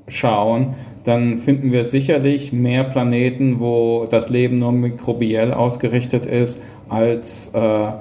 schauen, 0.08 0.74
dann 1.04 1.38
finden 1.38 1.72
wir 1.72 1.84
sicherlich 1.84 2.52
mehr 2.52 2.84
Planeten, 2.84 3.60
wo 3.60 4.06
das 4.10 4.28
Leben 4.28 4.58
nur 4.58 4.72
mikrobiell 4.72 5.52
ausgerichtet 5.52 6.26
ist, 6.26 6.60
als 6.88 7.48
äh, 7.54 7.92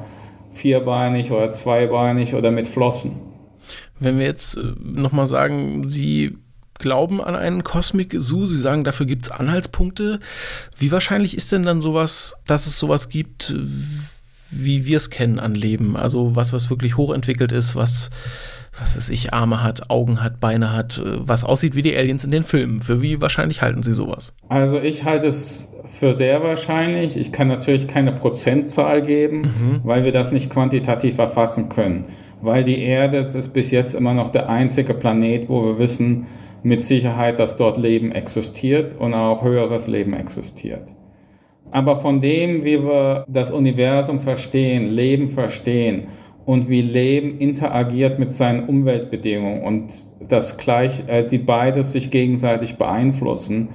vierbeinig 0.51 1.31
oder 1.31 1.51
zweibeinig 1.51 2.33
oder 2.33 2.51
mit 2.51 2.67
Flossen. 2.67 3.13
Wenn 3.99 4.19
wir 4.19 4.25
jetzt 4.25 4.57
äh, 4.57 4.61
nochmal 4.83 5.27
sagen, 5.27 5.87
Sie 5.87 6.37
glauben 6.79 7.21
an 7.21 7.35
einen 7.35 7.63
Cosmic 7.63 8.15
Zoo, 8.17 8.45
Sie 8.45 8.57
sagen, 8.57 8.83
dafür 8.83 9.05
gibt 9.05 9.25
es 9.25 9.31
Anhaltspunkte. 9.31 10.19
Wie 10.77 10.91
wahrscheinlich 10.91 11.35
ist 11.35 11.51
denn 11.51 11.63
dann 11.63 11.81
sowas, 11.81 12.35
dass 12.45 12.67
es 12.67 12.77
sowas 12.77 13.09
gibt, 13.09 13.55
wie 14.51 14.85
wir 14.85 14.97
es 14.97 15.09
kennen 15.09 15.39
an 15.39 15.55
Leben? 15.55 15.95
Also 15.95 16.35
was, 16.35 16.53
was 16.53 16.69
wirklich 16.69 16.97
hochentwickelt 16.97 17.51
ist, 17.51 17.75
was 17.75 18.09
was 18.79 18.96
weiß 18.96 19.10
ich, 19.10 19.34
Arme 19.34 19.63
hat, 19.63 19.89
Augen 19.89 20.24
hat, 20.24 20.39
Beine 20.39 20.74
hat, 20.74 20.98
äh, 20.98 21.27
was 21.27 21.43
aussieht 21.43 21.75
wie 21.75 21.81
die 21.81 21.96
Aliens 21.96 22.24
in 22.24 22.31
den 22.31 22.43
Filmen. 22.43 22.81
Für 22.81 23.01
wie 23.01 23.22
wahrscheinlich 23.22 23.62
halten 23.62 23.84
Sie 23.84 23.93
sowas? 23.93 24.34
Also 24.50 24.79
ich 24.79 25.03
halte 25.03 25.27
es 25.27 25.69
für 25.88 26.13
sehr 26.13 26.43
wahrscheinlich. 26.43 27.17
Ich 27.17 27.31
kann 27.31 27.48
natürlich 27.48 27.88
keine 27.88 28.12
Prozentzahl 28.12 29.01
geben, 29.01 29.41
mhm. 29.41 29.81
weil 29.84 30.03
wir 30.03 30.12
das 30.12 30.31
nicht 30.31 30.50
quantitativ 30.50 31.17
erfassen 31.17 31.69
können. 31.69 32.05
Weil 32.41 32.63
die 32.63 32.79
Erde 32.81 33.17
ist 33.17 33.53
bis 33.53 33.72
jetzt 33.72 33.96
immer 33.96 34.13
noch 34.13 34.29
der 34.29 34.50
einzige 34.50 34.93
Planet, 34.93 35.50
wo 35.50 35.65
wir 35.65 35.79
wissen 35.79 36.27
mit 36.62 36.84
Sicherheit, 36.84 37.39
dass 37.39 37.57
dort 37.57 37.77
Leben 37.77 38.12
existiert 38.12 38.96
und 38.98 39.13
auch 39.13 39.43
höheres 39.43 39.88
Leben 39.88 40.13
existiert. 40.13 40.93
Aber 41.72 41.98
von 41.98 42.22
dem, 42.22 42.63
wie 42.63 42.81
wir 42.84 43.25
das 43.27 43.51
Universum 43.51 44.19
verstehen, 44.19 44.89
Leben 44.93 45.27
verstehen 45.27 46.07
und 46.47 46.69
wie 46.69 46.81
Leben 46.81 47.39
interagiert 47.39 48.19
mit 48.19 48.31
seinen 48.31 48.69
Umweltbedingungen 48.69 49.63
und 49.63 49.93
das 50.29 50.55
gleich, 50.55 51.03
äh, 51.07 51.27
die 51.27 51.39
beides 51.39 51.91
sich 51.91 52.09
gegenseitig 52.09 52.77
beeinflussen, 52.77 53.67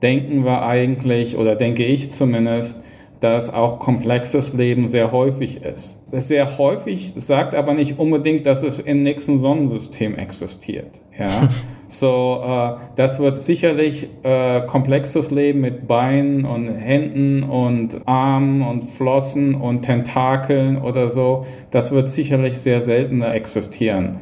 denken 0.00 0.44
wir 0.44 0.64
eigentlich, 0.64 1.36
oder 1.36 1.56
denke 1.56 1.84
ich 1.84 2.12
zumindest, 2.12 2.78
dass 3.24 3.54
auch 3.54 3.78
komplexes 3.78 4.52
Leben 4.52 4.86
sehr 4.86 5.10
häufig 5.10 5.62
ist. 5.62 5.98
Sehr 6.12 6.58
häufig 6.58 7.14
sagt 7.16 7.54
aber 7.54 7.72
nicht 7.72 7.98
unbedingt, 7.98 8.44
dass 8.44 8.62
es 8.62 8.80
im 8.80 9.02
nächsten 9.02 9.38
Sonnensystem 9.38 10.14
existiert. 10.16 11.00
Ja? 11.18 11.48
So, 11.86 12.42
äh, 12.42 12.72
das 12.96 13.20
wird 13.20 13.40
sicherlich 13.40 14.08
äh, 14.22 14.62
komplexes 14.62 15.30
Leben 15.30 15.60
mit 15.60 15.86
Beinen 15.86 16.44
und 16.46 16.66
Händen 16.66 17.42
und 17.42 18.08
Armen 18.08 18.62
und 18.62 18.84
Flossen 18.84 19.54
und 19.54 19.82
Tentakeln 19.82 20.78
oder 20.78 21.10
so. 21.10 21.44
Das 21.70 21.92
wird 21.92 22.08
sicherlich 22.08 22.58
sehr 22.58 22.80
selten 22.80 23.20
existieren. 23.20 24.16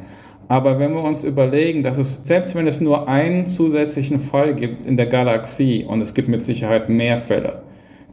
Aber 0.49 0.77
wenn 0.77 0.93
wir 0.93 1.01
uns 1.01 1.23
überlegen, 1.23 1.83
dass 1.83 1.97
es, 1.97 2.21
selbst 2.25 2.53
wenn 2.53 2.67
es 2.67 2.81
nur 2.81 3.07
einen 3.07 3.47
zusätzlichen 3.47 4.19
Fall 4.19 4.53
gibt 4.53 4.85
in 4.85 4.97
der 4.97 5.07
Galaxie, 5.07 5.85
und 5.87 6.01
es 6.01 6.13
gibt 6.13 6.27
mit 6.27 6.43
Sicherheit 6.43 6.89
mehr 6.89 7.17
Fälle, 7.17 7.63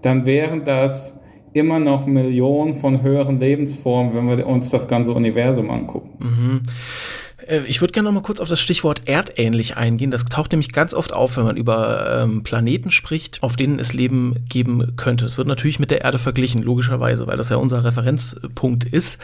dann 0.03 0.27
wären 0.27 0.65
das 0.65 1.19
immer 1.53 1.81
noch 1.81 2.07
Millionen 2.07 2.75
von 2.75 3.03
höheren 3.03 3.41
Lebensformen, 3.41 4.15
wenn 4.15 4.37
wir 4.37 4.47
uns 4.47 4.71
das 4.71 4.89
ganze 4.89 5.13
Universum 5.13 5.71
angucken. 5.71 6.11
Mhm. 6.19 6.63
Äh, 7.47 7.61
ich 7.67 7.81
würde 7.81 7.93
gerne 7.93 8.09
noch 8.09 8.15
mal 8.15 8.23
kurz 8.23 8.41
auf 8.41 8.49
das 8.49 8.61
Stichwort 8.61 9.09
erdähnlich 9.09 9.77
eingehen. 9.77 10.11
Das 10.11 10.25
taucht 10.25 10.53
nämlich 10.53 10.73
ganz 10.73 10.95
oft 10.95 11.13
auf, 11.13 11.37
wenn 11.37 11.45
man 11.45 11.57
über 11.57 12.23
ähm, 12.23 12.43
Planeten 12.43 12.91
spricht, 12.91 13.43
auf 13.43 13.57
denen 13.57 13.79
es 13.79 13.93
Leben 13.93 14.45
geben 14.49 14.95
könnte. 14.97 15.25
Es 15.25 15.39
wird 15.39 15.49
natürlich 15.49 15.79
mit 15.79 15.91
der 15.91 16.03
Erde 16.03 16.19
verglichen, 16.19 16.63
logischerweise, 16.63 17.27
weil 17.27 17.37
das 17.37 17.49
ja 17.49 17.57
unser 17.57 17.85
Referenzpunkt 17.85 18.85
ist. 18.85 19.19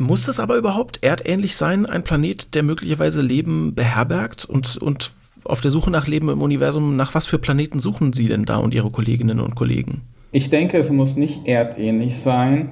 Muss 0.00 0.24
das 0.24 0.40
aber 0.40 0.56
überhaupt 0.56 1.04
erdähnlich 1.04 1.54
sein, 1.54 1.86
ein 1.86 2.02
Planet, 2.02 2.54
der 2.56 2.64
möglicherweise 2.64 3.22
Leben 3.22 3.76
beherbergt 3.76 4.44
und, 4.44 4.76
und 4.76 5.12
auf 5.44 5.60
der 5.60 5.70
Suche 5.70 5.90
nach 5.90 6.06
Leben 6.06 6.28
im 6.28 6.42
Universum, 6.42 6.96
nach 6.96 7.14
was 7.14 7.26
für 7.26 7.38
Planeten 7.38 7.80
suchen 7.80 8.12
Sie 8.12 8.26
denn 8.26 8.44
da 8.44 8.56
und 8.58 8.74
Ihre 8.74 8.90
Kolleginnen 8.90 9.40
und 9.40 9.54
Kollegen? 9.54 10.02
Ich 10.32 10.50
denke, 10.50 10.78
es 10.78 10.90
muss 10.90 11.16
nicht 11.16 11.46
erdähnlich 11.46 12.18
sein. 12.18 12.70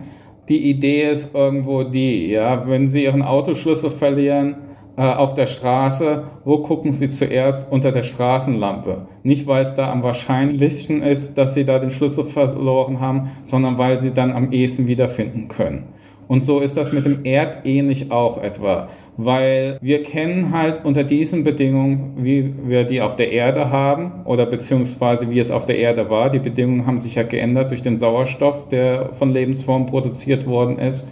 Die 0.48 0.68
Idee 0.70 1.10
ist 1.10 1.34
irgendwo 1.34 1.84
die, 1.84 2.28
ja, 2.28 2.68
wenn 2.68 2.88
Sie 2.88 3.04
Ihren 3.04 3.22
Autoschlüssel 3.22 3.90
verlieren, 3.90 4.56
äh, 4.96 5.02
auf 5.02 5.32
der 5.32 5.46
Straße, 5.46 6.24
wo 6.44 6.58
gucken 6.58 6.92
Sie 6.92 7.08
zuerst 7.08 7.70
unter 7.72 7.92
der 7.92 8.02
Straßenlampe? 8.02 9.06
Nicht, 9.22 9.46
weil 9.46 9.62
es 9.62 9.74
da 9.74 9.90
am 9.90 10.02
wahrscheinlichsten 10.02 11.02
ist, 11.02 11.38
dass 11.38 11.54
Sie 11.54 11.64
da 11.64 11.78
den 11.78 11.90
Schlüssel 11.90 12.24
verloren 12.24 13.00
haben, 13.00 13.30
sondern 13.42 13.78
weil 13.78 14.00
Sie 14.02 14.12
dann 14.12 14.32
am 14.32 14.52
ehesten 14.52 14.86
wiederfinden 14.86 15.48
können. 15.48 15.84
Und 16.28 16.42
so 16.42 16.60
ist 16.60 16.76
das 16.76 16.92
mit 16.92 17.04
dem 17.04 17.24
Erdähnlich 17.24 18.10
auch 18.10 18.42
etwa, 18.42 18.88
weil 19.16 19.78
wir 19.82 20.02
kennen 20.02 20.52
halt 20.52 20.84
unter 20.84 21.04
diesen 21.04 21.42
Bedingungen, 21.42 22.14
wie 22.16 22.54
wir 22.64 22.84
die 22.84 23.00
auf 23.02 23.16
der 23.16 23.32
Erde 23.32 23.70
haben 23.70 24.24
oder 24.24 24.46
beziehungsweise 24.46 25.28
wie 25.30 25.38
es 25.38 25.50
auf 25.50 25.66
der 25.66 25.78
Erde 25.78 26.08
war. 26.08 26.30
Die 26.30 26.38
Bedingungen 26.38 26.86
haben 26.86 27.00
sich 27.00 27.16
ja 27.16 27.22
geändert 27.22 27.70
durch 27.70 27.82
den 27.82 27.96
Sauerstoff, 27.96 28.68
der 28.68 29.12
von 29.12 29.32
Lebensformen 29.32 29.86
produziert 29.86 30.46
worden 30.46 30.78
ist. 30.78 31.06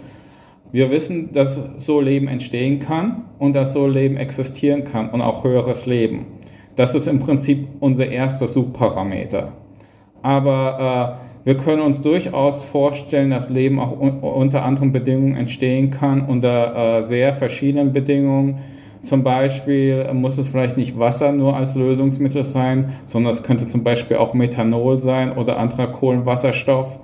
Wir 0.71 0.89
wissen, 0.89 1.33
dass 1.33 1.61
so 1.77 1.99
Leben 1.99 2.27
entstehen 2.27 2.79
kann 2.79 3.25
und 3.39 3.53
dass 3.53 3.73
so 3.73 3.87
Leben 3.87 4.15
existieren 4.15 4.85
kann 4.85 5.09
und 5.09 5.21
auch 5.21 5.43
höheres 5.43 5.85
Leben. 5.85 6.25
Das 6.77 6.95
ist 6.95 7.07
im 7.07 7.19
Prinzip 7.19 7.67
unser 7.81 8.07
erster 8.07 8.47
Subparameter. 8.47 9.51
Aber 10.21 11.17
äh, 11.21 11.30
wir 11.43 11.57
können 11.57 11.81
uns 11.81 12.01
durchaus 12.01 12.65
vorstellen, 12.65 13.31
dass 13.31 13.49
Leben 13.49 13.79
auch 13.79 13.99
un 13.99 14.19
unter 14.19 14.63
anderen 14.63 14.91
Bedingungen 14.91 15.35
entstehen 15.35 15.89
kann, 15.89 16.21
unter 16.21 16.99
äh, 16.99 17.03
sehr 17.03 17.33
verschiedenen 17.33 17.93
Bedingungen. 17.93 18.59
Zum 19.01 19.23
Beispiel 19.23 20.05
muss 20.13 20.37
es 20.37 20.49
vielleicht 20.49 20.77
nicht 20.77 20.99
Wasser 20.99 21.31
nur 21.31 21.55
als 21.55 21.73
Lösungsmittel 21.73 22.43
sein, 22.43 22.93
sondern 23.05 23.33
es 23.33 23.41
könnte 23.41 23.65
zum 23.65 23.83
Beispiel 23.83 24.17
auch 24.17 24.35
Methanol 24.35 24.99
sein 24.99 25.31
oder 25.31 25.57
anderer 25.57 25.87
Kohlenwasserstoff. 25.87 26.99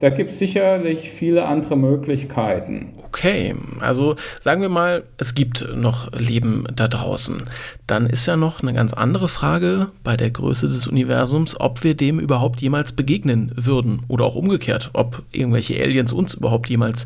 Da 0.00 0.10
gibt 0.10 0.30
es 0.30 0.38
sicherlich 0.38 1.10
viele 1.10 1.46
andere 1.46 1.76
Möglichkeiten. 1.76 2.99
Okay, 3.12 3.56
also 3.80 4.14
sagen 4.40 4.62
wir 4.62 4.68
mal, 4.68 5.02
es 5.16 5.34
gibt 5.34 5.66
noch 5.74 6.12
Leben 6.12 6.64
da 6.76 6.86
draußen. 6.86 7.42
Dann 7.88 8.06
ist 8.06 8.26
ja 8.26 8.36
noch 8.36 8.62
eine 8.62 8.72
ganz 8.72 8.92
andere 8.92 9.28
Frage 9.28 9.88
bei 10.04 10.16
der 10.16 10.30
Größe 10.30 10.68
des 10.68 10.86
Universums, 10.86 11.58
ob 11.58 11.82
wir 11.82 11.96
dem 11.96 12.20
überhaupt 12.20 12.60
jemals 12.60 12.92
begegnen 12.92 13.50
würden. 13.56 14.04
Oder 14.06 14.26
auch 14.26 14.36
umgekehrt, 14.36 14.90
ob 14.92 15.24
irgendwelche 15.32 15.82
Aliens 15.82 16.12
uns 16.12 16.34
überhaupt 16.34 16.70
jemals 16.70 17.04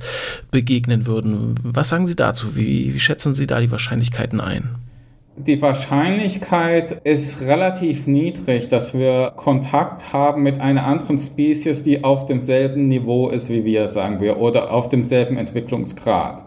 begegnen 0.50 1.06
würden. 1.06 1.54
Was 1.62 1.88
sagen 1.88 2.06
Sie 2.06 2.16
dazu? 2.16 2.54
Wie, 2.54 2.92
wie 2.92 3.00
schätzen 3.00 3.34
Sie 3.34 3.46
da 3.46 3.60
die 3.60 3.70
Wahrscheinlichkeiten 3.70 4.42
ein? 4.42 4.74
Die 5.36 5.60
Wahrscheinlichkeit 5.60 7.00
ist 7.02 7.42
relativ 7.42 8.06
niedrig, 8.06 8.68
dass 8.68 8.94
wir 8.94 9.32
Kontakt 9.34 10.12
haben 10.12 10.44
mit 10.44 10.60
einer 10.60 10.86
anderen 10.86 11.18
Spezies, 11.18 11.82
die 11.82 12.04
auf 12.04 12.26
demselben 12.26 12.86
Niveau 12.86 13.28
ist 13.30 13.50
wie 13.50 13.64
wir, 13.64 13.88
sagen 13.88 14.20
wir, 14.20 14.38
oder 14.38 14.72
auf 14.72 14.88
demselben 14.88 15.36
Entwicklungsgrad. 15.36 16.44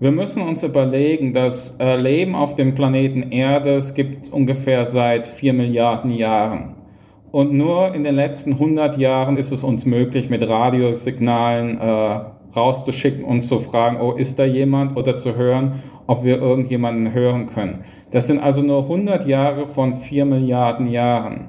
Wir 0.00 0.10
müssen 0.10 0.42
uns 0.42 0.64
überlegen, 0.64 1.32
dass 1.32 1.76
äh, 1.78 1.94
Leben 1.94 2.34
auf 2.34 2.56
dem 2.56 2.74
Planeten 2.74 3.30
Erde 3.30 3.76
es 3.76 3.94
gibt 3.94 4.32
ungefähr 4.32 4.84
seit 4.84 5.24
vier 5.24 5.52
Milliarden 5.52 6.10
Jahren. 6.10 6.74
Und 7.30 7.52
nur 7.52 7.94
in 7.94 8.02
den 8.02 8.16
letzten 8.16 8.54
100 8.54 8.98
Jahren 8.98 9.36
ist 9.36 9.52
es 9.52 9.62
uns 9.62 9.86
möglich, 9.86 10.28
mit 10.28 10.46
Radiosignalen 10.46 11.78
äh, 11.80 12.20
rauszuschicken 12.56 13.24
und 13.24 13.42
zu 13.42 13.58
fragen, 13.58 13.98
oh, 14.00 14.12
ist 14.12 14.38
da 14.38 14.44
jemand 14.44 14.96
oder 14.96 15.16
zu 15.16 15.36
hören, 15.36 15.82
ob 16.06 16.24
wir 16.24 16.38
irgendjemanden 16.38 17.12
hören 17.12 17.46
können. 17.46 17.84
Das 18.10 18.26
sind 18.26 18.38
also 18.38 18.62
nur 18.62 18.82
100 18.82 19.26
Jahre 19.26 19.66
von 19.66 19.94
4 19.94 20.24
Milliarden 20.24 20.90
Jahren. 20.90 21.48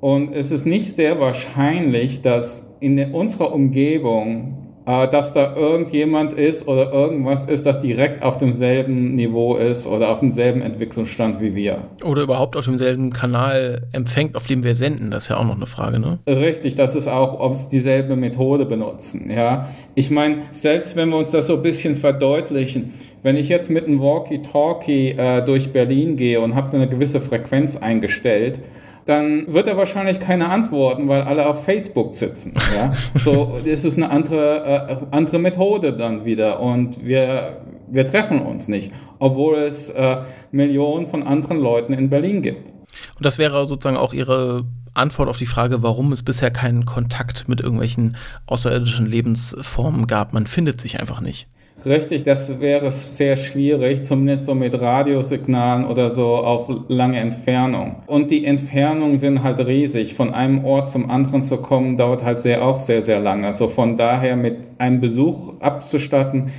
Und 0.00 0.34
es 0.34 0.50
ist 0.50 0.66
nicht 0.66 0.94
sehr 0.94 1.20
wahrscheinlich, 1.20 2.22
dass 2.22 2.70
in 2.80 3.14
unserer 3.14 3.52
Umgebung 3.52 4.65
äh, 4.86 5.08
dass 5.08 5.34
da 5.34 5.54
irgendjemand 5.54 6.32
ist 6.32 6.66
oder 6.68 6.92
irgendwas 6.92 7.44
ist, 7.44 7.66
das 7.66 7.80
direkt 7.80 8.22
auf 8.22 8.38
demselben 8.38 9.14
Niveau 9.14 9.56
ist 9.56 9.86
oder 9.86 10.10
auf 10.10 10.20
demselben 10.20 10.62
Entwicklungsstand 10.62 11.40
wie 11.40 11.54
wir. 11.54 11.78
Oder 12.04 12.22
überhaupt 12.22 12.56
auf 12.56 12.64
demselben 12.64 13.12
Kanal 13.12 13.82
empfängt, 13.92 14.36
auf 14.36 14.46
dem 14.46 14.62
wir 14.62 14.74
senden. 14.74 15.10
Das 15.10 15.24
ist 15.24 15.28
ja 15.30 15.38
auch 15.38 15.44
noch 15.44 15.56
eine 15.56 15.66
Frage, 15.66 15.98
ne? 15.98 16.18
Richtig, 16.28 16.76
das 16.76 16.94
ist 16.94 17.08
auch, 17.08 17.40
ob 17.40 17.54
sie 17.54 17.68
dieselbe 17.68 18.16
Methode 18.16 18.64
benutzen. 18.64 19.30
Ja, 19.34 19.68
ich 19.94 20.10
meine, 20.10 20.42
selbst 20.52 20.96
wenn 20.96 21.08
wir 21.10 21.18
uns 21.18 21.32
das 21.32 21.48
so 21.48 21.56
ein 21.56 21.62
bisschen 21.62 21.96
verdeutlichen, 21.96 22.94
wenn 23.22 23.36
ich 23.36 23.48
jetzt 23.48 23.70
mit 23.70 23.86
einem 23.86 24.00
Walkie-Talkie 24.00 25.16
äh, 25.16 25.44
durch 25.44 25.72
Berlin 25.72 26.16
gehe 26.16 26.40
und 26.40 26.54
habe 26.54 26.76
eine 26.76 26.88
gewisse 26.88 27.20
Frequenz 27.20 27.76
eingestellt, 27.76 28.60
dann 29.06 29.52
wird 29.52 29.68
er 29.68 29.76
wahrscheinlich 29.76 30.20
keine 30.20 30.50
antworten, 30.50 31.08
weil 31.08 31.22
alle 31.22 31.46
auf 31.46 31.64
Facebook 31.64 32.14
sitzen. 32.14 32.54
Ja? 32.74 32.92
So, 33.16 33.58
das 33.64 33.84
ist 33.84 33.96
eine 33.96 34.10
andere, 34.10 34.88
äh, 34.88 34.96
andere 35.10 35.38
Methode 35.38 35.92
dann 35.92 36.24
wieder 36.24 36.60
und 36.60 37.04
wir, 37.04 37.62
wir 37.88 38.04
treffen 38.06 38.40
uns 38.40 38.68
nicht, 38.68 38.92
obwohl 39.18 39.56
es 39.56 39.90
äh, 39.90 40.18
Millionen 40.50 41.06
von 41.06 41.22
anderen 41.22 41.58
Leuten 41.58 41.92
in 41.92 42.10
Berlin 42.10 42.42
gibt. 42.42 42.68
Und 42.68 43.24
das 43.24 43.38
wäre 43.38 43.66
sozusagen 43.66 43.96
auch 43.96 44.12
Ihre 44.12 44.64
Antwort 44.94 45.28
auf 45.28 45.36
die 45.36 45.46
Frage, 45.46 45.82
warum 45.82 46.12
es 46.12 46.22
bisher 46.22 46.50
keinen 46.50 46.84
Kontakt 46.84 47.48
mit 47.48 47.60
irgendwelchen 47.60 48.16
außerirdischen 48.46 49.06
Lebensformen 49.06 50.06
gab. 50.06 50.32
Man 50.32 50.46
findet 50.46 50.80
sich 50.80 50.98
einfach 51.00 51.20
nicht. 51.20 51.46
Richtig, 51.84 52.22
das 52.22 52.58
wäre 52.58 52.90
sehr 52.90 53.36
schwierig, 53.36 54.02
zumindest 54.02 54.46
so 54.46 54.54
mit 54.54 54.80
Radiosignalen 54.80 55.84
oder 55.84 56.10
so 56.10 56.36
auf 56.36 56.68
lange 56.88 57.18
Entfernung. 57.18 58.02
Und 58.06 58.30
die 58.30 58.44
Entfernungen 58.44 59.18
sind 59.18 59.42
halt 59.42 59.60
riesig. 59.60 60.14
Von 60.14 60.32
einem 60.32 60.64
Ort 60.64 60.90
zum 60.90 61.10
anderen 61.10 61.44
zu 61.44 61.58
kommen, 61.58 61.96
dauert 61.96 62.24
halt 62.24 62.40
sehr, 62.40 62.64
auch 62.64 62.80
sehr, 62.80 63.02
sehr 63.02 63.20
lange. 63.20 63.46
Also 63.46 63.68
von 63.68 63.96
daher 63.96 64.36
mit 64.36 64.70
einem 64.78 65.00
Besuch 65.00 65.60
abzustatten, 65.60 66.50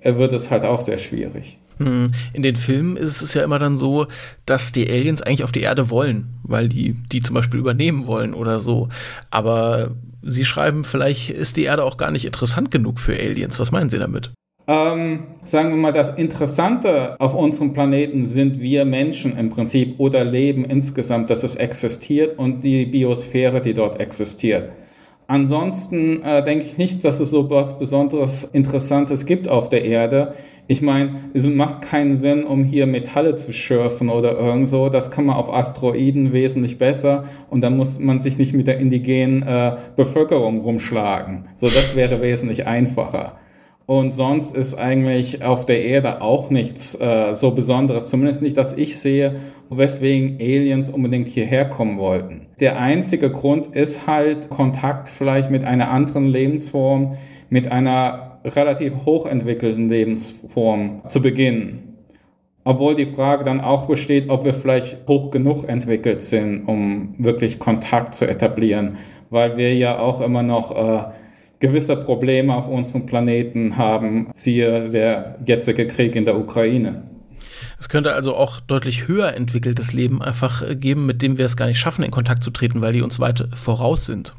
äh, 0.00 0.16
wird 0.16 0.32
es 0.32 0.50
halt 0.50 0.64
auch 0.64 0.80
sehr 0.80 0.98
schwierig. 0.98 1.58
Hm, 1.78 2.08
in 2.32 2.42
den 2.42 2.56
Filmen 2.56 2.96
ist 2.96 3.22
es 3.22 3.34
ja 3.34 3.42
immer 3.42 3.58
dann 3.58 3.76
so, 3.76 4.06
dass 4.46 4.70
die 4.70 4.88
Aliens 4.88 5.22
eigentlich 5.22 5.44
auf 5.44 5.52
die 5.52 5.62
Erde 5.62 5.90
wollen, 5.90 6.38
weil 6.42 6.68
die 6.68 6.96
die 7.10 7.20
zum 7.20 7.34
Beispiel 7.34 7.58
übernehmen 7.58 8.06
wollen 8.06 8.34
oder 8.34 8.60
so. 8.60 8.88
Aber 9.30 9.92
Sie 10.22 10.44
schreiben, 10.44 10.84
vielleicht 10.84 11.30
ist 11.30 11.56
die 11.56 11.64
Erde 11.64 11.84
auch 11.84 11.96
gar 11.96 12.10
nicht 12.10 12.24
interessant 12.24 12.70
genug 12.70 12.98
für 12.98 13.14
Aliens. 13.14 13.58
Was 13.58 13.72
meinen 13.72 13.90
Sie 13.90 13.98
damit? 13.98 14.32
Ähm, 14.66 15.24
sagen 15.42 15.70
wir 15.70 15.76
mal, 15.76 15.92
das 15.92 16.10
Interessante 16.10 17.16
auf 17.18 17.34
unserem 17.34 17.74
Planeten 17.74 18.24
sind 18.24 18.60
wir 18.60 18.86
Menschen 18.86 19.36
im 19.36 19.50
Prinzip 19.50 19.96
oder 19.98 20.24
Leben 20.24 20.64
insgesamt, 20.64 21.28
dass 21.28 21.42
es 21.42 21.56
existiert 21.56 22.38
und 22.38 22.64
die 22.64 22.86
Biosphäre, 22.86 23.60
die 23.60 23.74
dort 23.74 24.00
existiert. 24.00 24.70
Ansonsten 25.26 26.22
äh, 26.22 26.42
denke 26.42 26.64
ich 26.64 26.78
nicht, 26.78 27.04
dass 27.04 27.20
es 27.20 27.30
so 27.30 27.48
was 27.50 27.78
Besonderes 27.78 28.44
Interessantes 28.44 29.26
gibt 29.26 29.48
auf 29.48 29.68
der 29.68 29.84
Erde. 29.84 30.34
Ich 30.66 30.80
meine, 30.80 31.16
es 31.34 31.46
macht 31.46 31.82
keinen 31.82 32.16
Sinn, 32.16 32.44
um 32.44 32.64
hier 32.64 32.86
Metalle 32.86 33.36
zu 33.36 33.52
schürfen 33.52 34.08
oder 34.08 34.38
irgend 34.38 34.68
so. 34.68 34.88
Das 34.88 35.10
kann 35.10 35.26
man 35.26 35.36
auf 35.36 35.52
Asteroiden 35.52 36.32
wesentlich 36.32 36.78
besser 36.78 37.24
und 37.50 37.60
dann 37.60 37.76
muss 37.76 37.98
man 37.98 38.18
sich 38.18 38.38
nicht 38.38 38.54
mit 38.54 38.66
der 38.66 38.78
indigenen 38.78 39.42
äh, 39.42 39.76
Bevölkerung 39.94 40.60
rumschlagen. 40.60 41.48
So, 41.54 41.66
das 41.66 41.94
wäre 41.96 42.22
wesentlich 42.22 42.66
einfacher. 42.66 43.38
Und 43.86 44.12
sonst 44.12 44.56
ist 44.56 44.74
eigentlich 44.74 45.44
auf 45.44 45.66
der 45.66 45.84
Erde 45.84 46.22
auch 46.22 46.48
nichts 46.48 46.94
äh, 46.94 47.34
so 47.34 47.50
Besonderes, 47.50 48.08
zumindest 48.08 48.40
nicht, 48.40 48.56
dass 48.56 48.72
ich 48.72 48.98
sehe, 48.98 49.36
weswegen 49.68 50.38
Aliens 50.40 50.88
unbedingt 50.88 51.28
hierher 51.28 51.66
kommen 51.66 51.98
wollten. 51.98 52.46
Der 52.60 52.78
einzige 52.78 53.30
Grund 53.30 53.66
ist 53.66 54.06
halt 54.06 54.48
Kontakt 54.48 55.10
vielleicht 55.10 55.50
mit 55.50 55.66
einer 55.66 55.90
anderen 55.90 56.28
Lebensform, 56.28 57.18
mit 57.50 57.70
einer 57.70 58.40
relativ 58.44 59.04
hochentwickelten 59.04 59.88
Lebensform 59.88 61.02
zu 61.08 61.20
beginnen. 61.20 61.98
Obwohl 62.64 62.94
die 62.94 63.04
Frage 63.04 63.44
dann 63.44 63.60
auch 63.60 63.84
besteht, 63.86 64.30
ob 64.30 64.46
wir 64.46 64.54
vielleicht 64.54 65.06
hoch 65.06 65.30
genug 65.30 65.68
entwickelt 65.68 66.22
sind, 66.22 66.64
um 66.66 67.14
wirklich 67.18 67.58
Kontakt 67.58 68.14
zu 68.14 68.26
etablieren, 68.26 68.96
weil 69.28 69.58
wir 69.58 69.74
ja 69.74 69.98
auch 69.98 70.22
immer 70.22 70.42
noch 70.42 70.70
äh, 70.74 71.04
gewisse 71.64 71.96
Probleme 71.96 72.54
auf 72.54 72.68
unserem 72.68 73.06
Planeten 73.06 73.78
haben, 73.78 74.28
siehe 74.34 74.90
der 74.90 75.38
jetzige 75.46 75.86
Krieg 75.86 76.14
in 76.14 76.26
der 76.26 76.38
Ukraine. 76.38 77.04
Es 77.78 77.88
könnte 77.88 78.12
also 78.12 78.34
auch 78.34 78.60
deutlich 78.60 79.08
höher 79.08 79.32
entwickeltes 79.34 79.94
Leben 79.94 80.20
einfach 80.22 80.68
äh, 80.68 80.76
geben, 80.76 81.06
mit 81.06 81.22
dem 81.22 81.38
wir 81.38 81.46
es 81.46 81.56
gar 81.56 81.66
nicht 81.66 81.78
schaffen, 81.78 82.04
in 82.04 82.10
Kontakt 82.10 82.42
zu 82.42 82.50
treten, 82.50 82.82
weil 82.82 82.92
die 82.92 83.00
uns 83.00 83.18
weit 83.18 83.48
voraus 83.54 84.04
sind. 84.04 84.34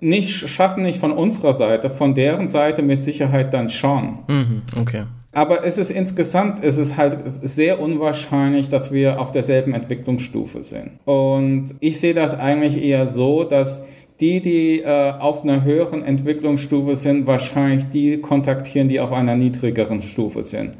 Nicht 0.00 0.48
schaffen 0.48 0.82
nicht 0.82 0.98
von 0.98 1.12
unserer 1.12 1.52
Seite, 1.52 1.88
von 1.88 2.14
deren 2.14 2.48
Seite 2.48 2.82
mit 2.82 3.00
Sicherheit 3.00 3.54
dann 3.54 3.68
schon. 3.68 4.18
Mhm, 4.26 4.62
okay. 4.78 5.04
Aber 5.32 5.64
es 5.64 5.78
ist 5.78 5.90
insgesamt, 5.90 6.64
es 6.64 6.78
ist 6.78 6.96
halt 6.96 7.18
sehr 7.26 7.80
unwahrscheinlich, 7.80 8.68
dass 8.68 8.90
wir 8.90 9.20
auf 9.20 9.30
derselben 9.32 9.72
Entwicklungsstufe 9.72 10.64
sind. 10.64 10.98
Und 11.04 11.74
ich 11.80 12.00
sehe 12.00 12.14
das 12.14 12.34
eigentlich 12.34 12.82
eher 12.82 13.06
so, 13.06 13.44
dass 13.44 13.84
die, 14.20 14.40
die 14.40 14.80
äh, 14.80 15.12
auf 15.12 15.42
einer 15.42 15.64
höheren 15.64 16.02
Entwicklungsstufe 16.02 16.96
sind, 16.96 17.26
wahrscheinlich 17.26 17.86
die 17.90 18.18
kontaktieren, 18.20 18.88
die 18.88 19.00
auf 19.00 19.12
einer 19.12 19.36
niedrigeren 19.36 20.02
Stufe 20.02 20.42
sind. 20.44 20.72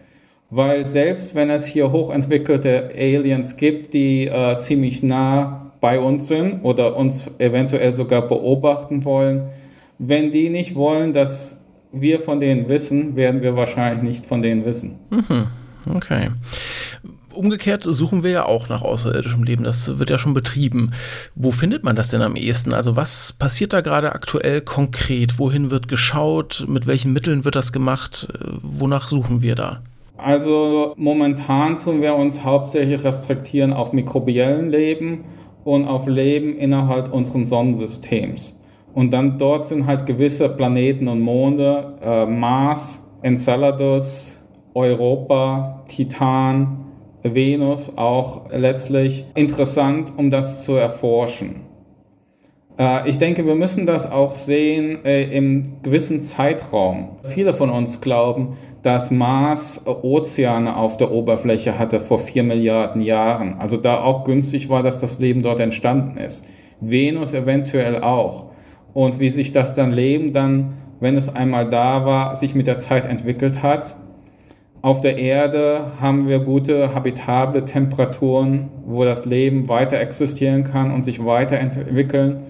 Weil 0.49 0.87
selbst 0.87 1.35
wenn 1.35 1.51
es 1.51 1.67
hier 1.67 1.93
hochentwickelte 1.93 2.91
Aliens 2.97 3.57
gibt, 3.57 3.95
die 3.95 4.27
äh, 4.27 4.57
ziemlich 4.59 5.03
nah 5.03 5.73
bei 5.81 5.99
uns 5.99 6.29
sind 6.29 6.63
oder 6.63 6.97
uns 6.97 7.31
eventuell 7.39 7.93
sogar 7.93 8.23
beobachten 8.23 9.05
wollen, 9.05 9.49
wenn 9.99 10.31
die 10.31 10.49
nicht 10.49 10.75
wollen, 10.75 11.13
dass 11.13 11.59
wir 11.93 12.21
von 12.21 12.41
denen 12.41 12.69
wissen, 12.69 13.17
werden 13.17 13.43
wir 13.43 13.57
wahrscheinlich 13.57 14.03
nicht 14.03 14.27
von 14.27 14.43
denen 14.43 14.65
wissen. 14.65 14.99
Mhm. 15.11 15.47
Okay 15.95 16.29
umgekehrt 17.37 17.83
suchen 17.85 18.23
wir 18.23 18.31
ja 18.31 18.47
auch 18.47 18.69
nach 18.69 18.83
außerirdischem 18.83 19.45
Leben. 19.45 19.65
Das 19.65 19.99
wird 19.99 20.11
ja 20.11 20.19
schon 20.19 20.35
betrieben. 20.35 20.93
Wo 21.35 21.51
findet 21.51 21.85
man 21.85 21.97
das 21.97 22.09
denn 22.09 22.23
am 22.23 22.37
ehesten? 22.37 22.73
Also 22.73 22.97
was 22.97 23.33
passiert 23.33 23.73
da 23.73 23.81
gerade 23.81 24.13
aktuell 24.13 24.61
konkret? 24.61 25.39
Wohin 25.39 25.71
wird 25.71 25.89
geschaut? 25.89 26.65
Mit 26.69 26.87
welchen 26.87 27.13
Mitteln 27.13 27.45
wird 27.45 27.57
das 27.57 27.73
gemacht? 27.73 28.29
Wonach 28.63 29.09
suchen 29.09 29.43
wir 29.43 29.55
da? 29.55 29.83
Also 30.17 30.95
momentan 30.97 31.79
tun 31.79 32.01
wir 32.01 32.15
uns 32.15 32.43
hauptsächlich 32.43 33.05
restriktieren 33.05 33.73
auf 33.73 33.93
mikrobiellen 33.93 34.71
Leben 34.71 35.25
und 35.65 35.87
auf 35.87 36.07
Leben 36.07 36.57
innerhalb 36.57 37.13
unseres 37.13 37.51
Sonnensystems. 37.51 38.57
Und 38.95 39.11
dann 39.11 39.39
dort 39.39 39.67
sind 39.67 39.87
halt 39.87 40.07
gewisse 40.07 40.49
Planeten 40.49 41.09
und 41.09 41.21
Monde, 41.21 41.99
äh, 42.03 42.25
Mars, 42.25 43.03
Enceladus, 43.21 44.41
Europa, 44.73 45.85
Titan, 45.87 46.86
Venus 47.23 47.97
auch 47.97 48.51
letztlich 48.51 49.27
interessant, 49.35 50.13
um 50.17 50.31
das 50.31 50.65
zu 50.65 50.75
erforschen. 50.75 51.63
Äh, 52.79 53.09
ich 53.09 53.19
denke, 53.19 53.47
wir 53.47 53.55
müssen 53.55 53.87
das 53.87 54.11
auch 54.11 54.35
sehen 54.35 55.05
äh, 55.05 55.25
im 55.25 55.83
gewissen 55.83 56.21
Zeitraum. 56.21 57.19
Viele 57.23 57.55
von 57.55 57.71
uns 57.71 58.01
glauben, 58.01 58.57
dass 58.83 59.11
Mars 59.11 59.83
Ozeane 59.85 60.77
auf 60.77 60.97
der 60.97 61.11
Oberfläche 61.11 61.79
hatte 61.79 62.01
vor 62.01 62.19
vier 62.19 62.43
Milliarden 62.43 63.01
Jahren. 63.01 63.57
Also 63.59 63.77
da 63.77 64.01
auch 64.03 64.25
günstig 64.25 64.69
war, 64.69 64.83
dass 64.83 65.01
das 65.01 65.19
Leben 65.19 65.43
dort 65.43 65.61
entstanden 65.61 66.19
ist. 66.19 66.45
Venus 66.81 67.33
eventuell 67.33 68.01
auch. 68.03 68.47
Und 68.93 69.19
wie 69.19 69.31
sich 69.31 69.53
das 69.53 69.75
dann 69.75 69.93
Leben 69.93 70.33
dann, 70.33 70.75
wenn 71.01 71.17
es 71.17 71.35
einmal 71.35 71.69
da 71.69 72.05
war, 72.07 72.37
sich 72.37 72.55
mit 72.55 72.67
der 72.67 72.79
Zeit 72.79 73.07
entwickelt 73.07 73.63
hat, 73.63 73.97
auf 74.87 75.01
der 75.01 75.19
Erde 75.19 75.95
haben 76.01 76.29
wir 76.29 76.39
gute 76.39 76.95
habitable 76.95 77.65
Temperaturen, 77.65 78.69
wo 78.85 79.05
das 79.05 79.25
Leben 79.25 79.69
weiter 79.69 79.99
existieren 79.99 80.63
kann 80.63 80.93
und 80.93 81.03
sich 81.03 81.25
weiterentwickeln. 81.25 82.45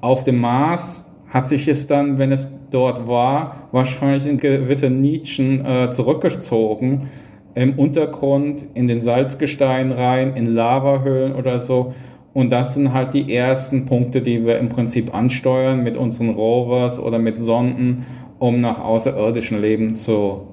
Auf 0.00 0.22
dem 0.22 0.38
Mars 0.38 1.02
hat 1.26 1.48
sich 1.48 1.66
es 1.66 1.88
dann, 1.88 2.18
wenn 2.18 2.30
es 2.30 2.48
dort 2.70 3.08
war, 3.08 3.68
wahrscheinlich 3.72 4.26
in 4.26 4.38
gewisse 4.38 4.90
Nischen 4.90 5.66
äh, 5.66 5.90
zurückgezogen. 5.90 7.08
Im 7.56 7.76
Untergrund, 7.76 8.64
in 8.74 8.86
den 8.86 9.00
Salzgestein 9.00 9.90
rein, 9.90 10.34
in 10.36 10.54
Lavahöhlen 10.54 11.34
oder 11.34 11.58
so. 11.58 11.94
Und 12.32 12.50
das 12.50 12.74
sind 12.74 12.92
halt 12.92 13.12
die 13.12 13.34
ersten 13.34 13.86
Punkte, 13.86 14.22
die 14.22 14.46
wir 14.46 14.60
im 14.60 14.68
Prinzip 14.68 15.12
ansteuern 15.12 15.82
mit 15.82 15.96
unseren 15.96 16.30
Rovers 16.30 17.00
oder 17.00 17.18
mit 17.18 17.40
Sonden, 17.40 18.06
um 18.38 18.60
nach 18.60 18.78
außerirdischem 18.78 19.60
Leben 19.60 19.96
zu 19.96 20.46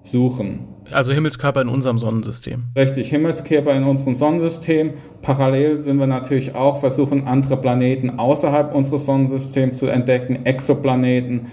suchen. 0.00 0.71
Also 0.92 1.12
Himmelskörper 1.12 1.60
in 1.60 1.68
unserem 1.68 1.98
Sonnensystem. 1.98 2.60
Richtig, 2.76 3.08
Himmelskörper 3.10 3.72
in 3.72 3.84
unserem 3.84 4.16
Sonnensystem. 4.16 4.94
Parallel 5.22 5.78
sind 5.78 5.98
wir 5.98 6.06
natürlich 6.06 6.54
auch 6.54 6.80
versuchen, 6.80 7.26
andere 7.26 7.56
Planeten 7.56 8.18
außerhalb 8.18 8.74
unseres 8.74 9.06
Sonnensystems 9.06 9.78
zu 9.78 9.86
entdecken, 9.86 10.44
Exoplaneten. 10.44 11.46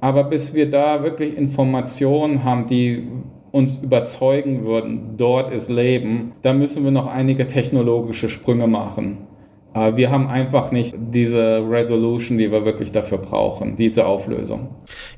Aber 0.00 0.24
bis 0.24 0.54
wir 0.54 0.70
da 0.70 1.02
wirklich 1.02 1.36
Informationen 1.36 2.44
haben, 2.44 2.66
die 2.66 3.08
uns 3.52 3.76
überzeugen 3.76 4.64
würden, 4.64 5.14
dort 5.16 5.52
ist 5.52 5.70
Leben, 5.70 6.32
da 6.42 6.52
müssen 6.52 6.84
wir 6.84 6.90
noch 6.90 7.06
einige 7.06 7.46
technologische 7.46 8.28
Sprünge 8.28 8.66
machen. 8.66 9.28
Wir 9.74 10.10
haben 10.10 10.28
einfach 10.28 10.70
nicht 10.70 10.94
diese 10.96 11.64
Resolution, 11.68 12.38
die 12.38 12.50
wir 12.52 12.64
wirklich 12.64 12.92
dafür 12.92 13.18
brauchen, 13.18 13.74
diese 13.74 14.06
Auflösung. 14.06 14.68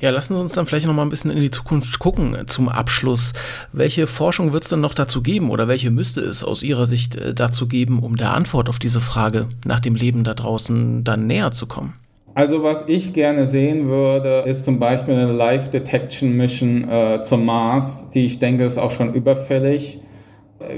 Ja, 0.01 0.11
lassen 0.11 0.35
Sie 0.35 0.41
uns 0.41 0.53
dann 0.53 0.67
vielleicht 0.67 0.87
noch 0.87 0.95
mal 0.95 1.03
ein 1.03 1.11
bisschen 1.11 1.31
in 1.31 1.41
die 1.41 1.51
Zukunft 1.51 1.99
gucken 1.99 2.37
zum 2.47 2.69
Abschluss. 2.71 3.35
Welche 3.73 4.07
Forschung 4.07 4.53
wird 4.53 4.65
es 4.65 4.71
denn 4.71 4.81
noch 4.81 4.95
dazu 4.95 5.23
geben 5.23 5.51
oder 5.51 5.69
welche 5.69 5.91
müsste 5.91 6.23
es 6.23 6.43
aus 6.43 6.63
Ihrer 6.63 6.87
Sicht 6.87 7.17
äh, 7.17 7.35
dazu 7.35 7.69
geben, 7.69 7.99
um 8.01 8.17
der 8.17 8.33
Antwort 8.33 8.69
auf 8.69 8.79
diese 8.79 9.01
Frage 9.01 9.47
nach 9.67 9.81
dem 9.81 9.95
Leben 9.95 10.25
da 10.25 10.35
draußen 10.35 11.05
dann 11.05 11.27
näher 11.27 11.51
zu 11.51 11.67
kommen? 11.67 11.93
Also 12.37 12.63
was 12.63 12.85
ich 12.87 13.15
gerne 13.15 13.47
sehen 13.47 13.87
würde, 13.89 14.45
ist 14.47 14.65
zum 14.65 14.79
Beispiel 14.79 15.15
eine 15.15 15.33
Live 15.33 15.71
Detection 15.71 16.37
Mission 16.37 16.87
äh, 16.87 17.23
zum 17.23 17.47
Mars, 17.47 18.11
die 18.13 18.27
ich 18.27 18.39
denke 18.39 18.65
ist 18.65 18.77
auch 18.77 18.91
schon 18.91 19.15
überfällig 19.15 20.01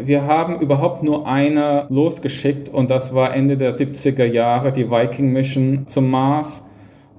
wir 0.05 0.27
haben 0.27 0.61
überhaupt 0.61 1.03
nur 1.03 1.27
eine 1.27 1.87
losgeschickt 1.89 2.69
und 2.69 2.91
das 2.91 3.15
war 3.15 3.35
Ende 3.35 3.57
der 3.57 3.77
70er 3.77 4.25
Jahre 4.25 4.73
die 4.73 4.91
Viking 4.91 5.33
Mission 5.33 5.87
zum 5.87 6.11
Mars. 6.11 6.63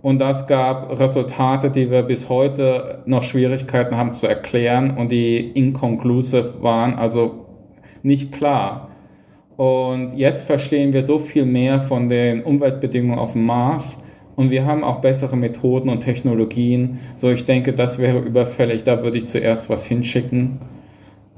Und 0.02 0.20
das 0.20 0.48
gab 0.48 0.98
Resultate, 0.98 1.70
die 1.72 1.92
wir 1.92 2.04
bis 2.04 2.30
heute 2.30 3.04
noch 3.06 3.24
Schwierigkeiten 3.24 3.98
haben 3.98 4.14
zu 4.14 4.28
erklären 4.28 4.96
und 4.98 5.12
die 5.12 5.38
inconclusive 5.40 6.62
waren, 6.62 6.96
also 6.96 7.46
nicht 8.02 8.32
klar. 8.32 8.90
Und 9.58 10.14
jetzt 10.14 10.44
verstehen 10.46 10.94
wir 10.94 11.04
so 11.04 11.20
viel 11.20 11.46
mehr 11.46 11.82
von 11.82 12.08
den 12.08 12.44
Umweltbedingungen 12.44 13.20
auf 13.20 13.34
dem 13.34 13.46
Mars 13.46 13.98
Und 14.40 14.52
wir 14.52 14.66
haben 14.66 14.86
auch 14.86 15.02
bessere 15.02 15.36
Methoden 15.36 15.90
und 15.90 16.00
Technologien. 16.00 17.00
So, 17.18 17.30
ich 17.30 17.44
denke, 17.44 17.74
das 17.74 18.00
wäre 18.00 18.20
überfällig. 18.20 18.86
Da 18.86 19.04
würde 19.04 19.18
ich 19.18 19.26
zuerst 19.26 19.70
was 19.70 19.86
hinschicken. 19.86 20.60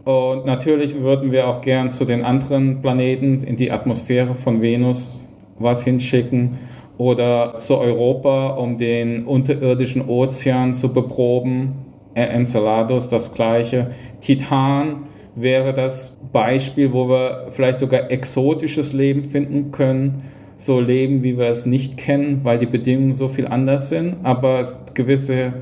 Und 0.03 0.45
natürlich 0.45 0.99
würden 0.99 1.31
wir 1.31 1.47
auch 1.47 1.61
gern 1.61 1.89
zu 1.89 2.05
den 2.05 2.23
anderen 2.23 2.81
Planeten 2.81 3.43
in 3.43 3.55
die 3.55 3.71
Atmosphäre 3.71 4.35
von 4.35 4.61
Venus 4.61 5.23
was 5.59 5.83
hinschicken 5.83 6.57
oder 6.97 7.55
zu 7.55 7.77
Europa, 7.77 8.49
um 8.49 8.77
den 8.77 9.25
unterirdischen 9.25 10.07
Ozean 10.07 10.73
zu 10.73 10.91
beproben. 10.91 11.85
Enceladus 12.13 13.09
das 13.09 13.33
gleiche. 13.33 13.91
Titan 14.19 15.03
wäre 15.33 15.73
das 15.73 16.17
Beispiel, 16.31 16.91
wo 16.91 17.07
wir 17.07 17.47
vielleicht 17.49 17.79
sogar 17.79 18.11
exotisches 18.11 18.93
Leben 18.93 19.23
finden 19.23 19.71
können. 19.71 20.17
So 20.57 20.79
Leben, 20.79 21.23
wie 21.23 21.37
wir 21.37 21.47
es 21.47 21.65
nicht 21.65 21.97
kennen, 21.97 22.41
weil 22.43 22.59
die 22.59 22.65
Bedingungen 22.65 23.15
so 23.15 23.29
viel 23.29 23.47
anders 23.47 23.89
sind, 23.89 24.17
aber 24.23 24.59
es 24.59 24.77
gewisse 24.93 25.53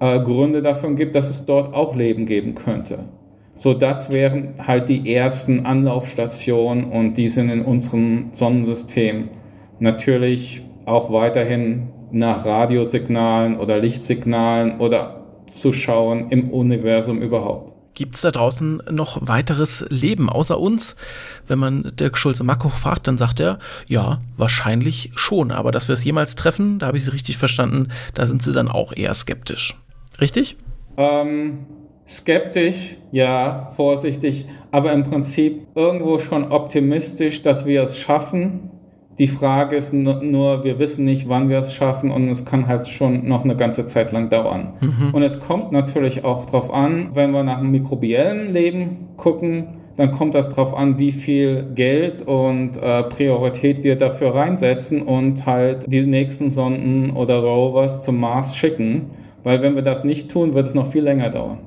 äh, 0.00 0.20
Gründe 0.20 0.62
dafür 0.62 0.94
gibt, 0.94 1.14
dass 1.14 1.28
es 1.28 1.44
dort 1.44 1.74
auch 1.74 1.94
Leben 1.94 2.24
geben 2.24 2.54
könnte. 2.54 3.04
So, 3.58 3.74
das 3.74 4.12
wären 4.12 4.54
halt 4.64 4.88
die 4.88 5.12
ersten 5.12 5.66
Anlaufstationen 5.66 6.84
und 6.84 7.14
die 7.14 7.26
sind 7.26 7.50
in 7.50 7.64
unserem 7.64 8.28
Sonnensystem 8.30 9.30
natürlich 9.80 10.62
auch 10.84 11.10
weiterhin 11.10 11.88
nach 12.12 12.46
Radiosignalen 12.46 13.56
oder 13.56 13.80
Lichtsignalen 13.80 14.78
oder 14.78 15.24
zu 15.50 15.72
schauen 15.72 16.30
im 16.30 16.50
Universum 16.50 17.20
überhaupt. 17.20 17.72
Gibt 17.94 18.14
es 18.14 18.20
da 18.20 18.30
draußen 18.30 18.80
noch 18.92 19.26
weiteres 19.26 19.84
Leben 19.88 20.30
außer 20.30 20.60
uns? 20.60 20.94
Wenn 21.48 21.58
man 21.58 21.90
Dirk 21.98 22.16
Schulze-Mackoch 22.16 22.74
fragt, 22.74 23.08
dann 23.08 23.18
sagt 23.18 23.40
er, 23.40 23.58
ja, 23.88 24.20
wahrscheinlich 24.36 25.10
schon. 25.16 25.50
Aber 25.50 25.72
dass 25.72 25.88
wir 25.88 25.94
es 25.94 26.04
jemals 26.04 26.36
treffen, 26.36 26.78
da 26.78 26.86
habe 26.86 26.98
ich 26.98 27.04
Sie 27.04 27.12
richtig 27.12 27.38
verstanden, 27.38 27.88
da 28.14 28.28
sind 28.28 28.40
Sie 28.40 28.52
dann 28.52 28.68
auch 28.68 28.92
eher 28.94 29.14
skeptisch. 29.14 29.76
Richtig? 30.20 30.56
Ähm, 30.96 31.66
skeptisch, 32.08 32.96
ja, 33.12 33.68
vorsichtig, 33.76 34.46
aber 34.70 34.92
im 34.92 35.04
Prinzip 35.04 35.66
irgendwo 35.74 36.18
schon 36.18 36.50
optimistisch, 36.50 37.42
dass 37.42 37.66
wir 37.66 37.82
es 37.82 37.98
schaffen, 37.98 38.70
die 39.18 39.26
Frage 39.26 39.74
ist 39.74 39.92
nur, 39.92 40.62
wir 40.62 40.78
wissen 40.78 41.04
nicht, 41.04 41.28
wann 41.28 41.48
wir 41.48 41.58
es 41.58 41.74
schaffen 41.74 42.12
und 42.12 42.28
es 42.28 42.44
kann 42.44 42.68
halt 42.68 42.86
schon 42.86 43.26
noch 43.26 43.44
eine 43.44 43.56
ganze 43.56 43.84
Zeit 43.84 44.12
lang 44.12 44.28
dauern. 44.28 44.74
Mhm. 44.80 45.12
Und 45.12 45.22
es 45.22 45.40
kommt 45.40 45.72
natürlich 45.72 46.24
auch 46.24 46.46
darauf 46.46 46.72
an, 46.72 47.08
wenn 47.14 47.32
wir 47.32 47.42
nach 47.42 47.58
dem 47.58 47.72
mikrobiellen 47.72 48.52
Leben 48.52 49.08
gucken, 49.16 49.78
dann 49.96 50.12
kommt 50.12 50.36
das 50.36 50.50
darauf 50.50 50.76
an, 50.76 51.00
wie 51.00 51.10
viel 51.10 51.66
Geld 51.74 52.22
und 52.22 52.76
äh, 52.80 53.02
Priorität 53.02 53.82
wir 53.82 53.96
dafür 53.96 54.36
reinsetzen 54.36 55.02
und 55.02 55.44
halt 55.44 55.90
die 55.90 56.02
nächsten 56.02 56.50
Sonden 56.50 57.10
oder 57.10 57.40
Rovers 57.40 58.04
zum 58.04 58.20
Mars 58.20 58.56
schicken. 58.56 59.10
Weil 59.42 59.62
wenn 59.62 59.74
wir 59.74 59.82
das 59.82 60.04
nicht 60.04 60.30
tun, 60.30 60.54
wird 60.54 60.66
es 60.66 60.74
noch 60.74 60.92
viel 60.92 61.02
länger 61.02 61.30
dauern. 61.30 61.58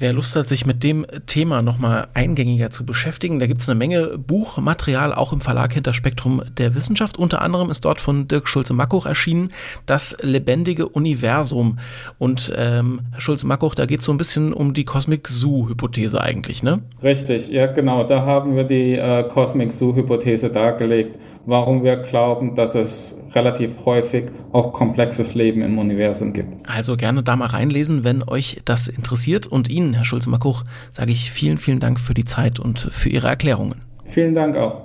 Wer 0.00 0.12
Lust 0.12 0.36
hat, 0.36 0.46
sich 0.46 0.64
mit 0.64 0.84
dem 0.84 1.04
Thema 1.26 1.60
nochmal 1.60 2.06
eingängiger 2.14 2.70
zu 2.70 2.86
beschäftigen, 2.86 3.40
da 3.40 3.48
gibt 3.48 3.62
es 3.62 3.68
eine 3.68 3.76
Menge 3.76 4.16
Buchmaterial, 4.16 5.12
auch 5.12 5.32
im 5.32 5.40
Verlag 5.40 5.72
hinter 5.72 5.92
Spektrum 5.92 6.40
der 6.56 6.76
Wissenschaft. 6.76 7.18
Unter 7.18 7.42
anderem 7.42 7.68
ist 7.68 7.84
dort 7.84 8.00
von 8.00 8.28
Dirk 8.28 8.46
Schulze-Mackoch 8.46 9.06
erschienen, 9.06 9.50
Das 9.86 10.16
lebendige 10.20 10.88
Universum. 10.88 11.80
Und 12.16 12.52
ähm, 12.56 13.00
Herr 13.10 13.20
Schulze-Mackoch, 13.20 13.74
da 13.74 13.86
geht 13.86 13.98
es 13.98 14.06
so 14.06 14.12
ein 14.12 14.18
bisschen 14.18 14.52
um 14.52 14.72
die 14.72 14.84
Cosmic 14.84 15.26
Zoo-Hypothese 15.26 16.20
eigentlich, 16.20 16.62
ne? 16.62 16.76
Richtig, 17.02 17.48
ja 17.48 17.66
genau. 17.66 18.04
Da 18.04 18.24
haben 18.24 18.54
wir 18.54 18.62
die 18.62 18.92
äh, 18.92 19.24
Cosmic 19.24 19.72
Zoo-Hypothese 19.72 20.50
dargelegt, 20.50 21.18
warum 21.44 21.82
wir 21.82 21.96
glauben, 21.96 22.54
dass 22.54 22.76
es 22.76 23.16
relativ 23.34 23.84
häufig 23.84 24.26
auch 24.52 24.72
komplexes 24.72 25.34
Leben 25.34 25.62
im 25.62 25.78
Universum 25.78 26.32
gibt. 26.32 26.68
Also 26.68 26.96
gerne 26.96 27.22
da 27.22 27.36
mal 27.36 27.46
reinlesen, 27.46 28.04
wenn 28.04 28.22
euch 28.22 28.60
das 28.64 28.88
interessiert 28.88 29.46
und 29.46 29.68
Ihnen 29.68 29.87
Ihnen, 29.88 29.94
Herr 29.94 30.04
Schulze-Makuch, 30.04 30.64
sage 30.92 31.12
ich 31.12 31.30
vielen, 31.30 31.58
vielen 31.58 31.80
Dank 31.80 31.98
für 31.98 32.14
die 32.14 32.24
Zeit 32.24 32.58
und 32.58 32.78
für 32.78 33.08
Ihre 33.08 33.28
Erklärungen. 33.28 33.80
Vielen 34.04 34.34
Dank 34.34 34.56
auch. 34.56 34.82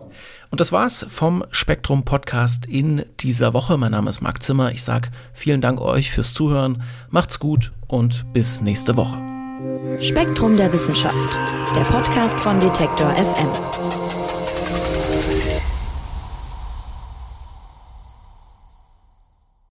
Und 0.49 0.59
das 0.59 0.71
war's 0.71 1.05
vom 1.09 1.43
Spektrum 1.49 2.03
Podcast 2.03 2.65
in 2.65 3.05
dieser 3.19 3.53
Woche. 3.53 3.77
Mein 3.77 3.91
Name 3.91 4.09
ist 4.09 4.21
Marc 4.21 4.43
Zimmer. 4.43 4.71
Ich 4.71 4.83
sage 4.83 5.09
vielen 5.33 5.61
Dank 5.61 5.81
euch 5.81 6.11
fürs 6.11 6.33
Zuhören. 6.33 6.83
Macht's 7.09 7.39
gut 7.39 7.71
und 7.87 8.31
bis 8.33 8.61
nächste 8.61 8.95
Woche. 8.95 9.17
Spektrum 9.99 10.55
der 10.55 10.71
Wissenschaft, 10.71 11.39
der 11.75 11.81
Podcast 11.81 12.39
von 12.39 12.59
Detektor 12.59 13.11
FM. 13.15 14.02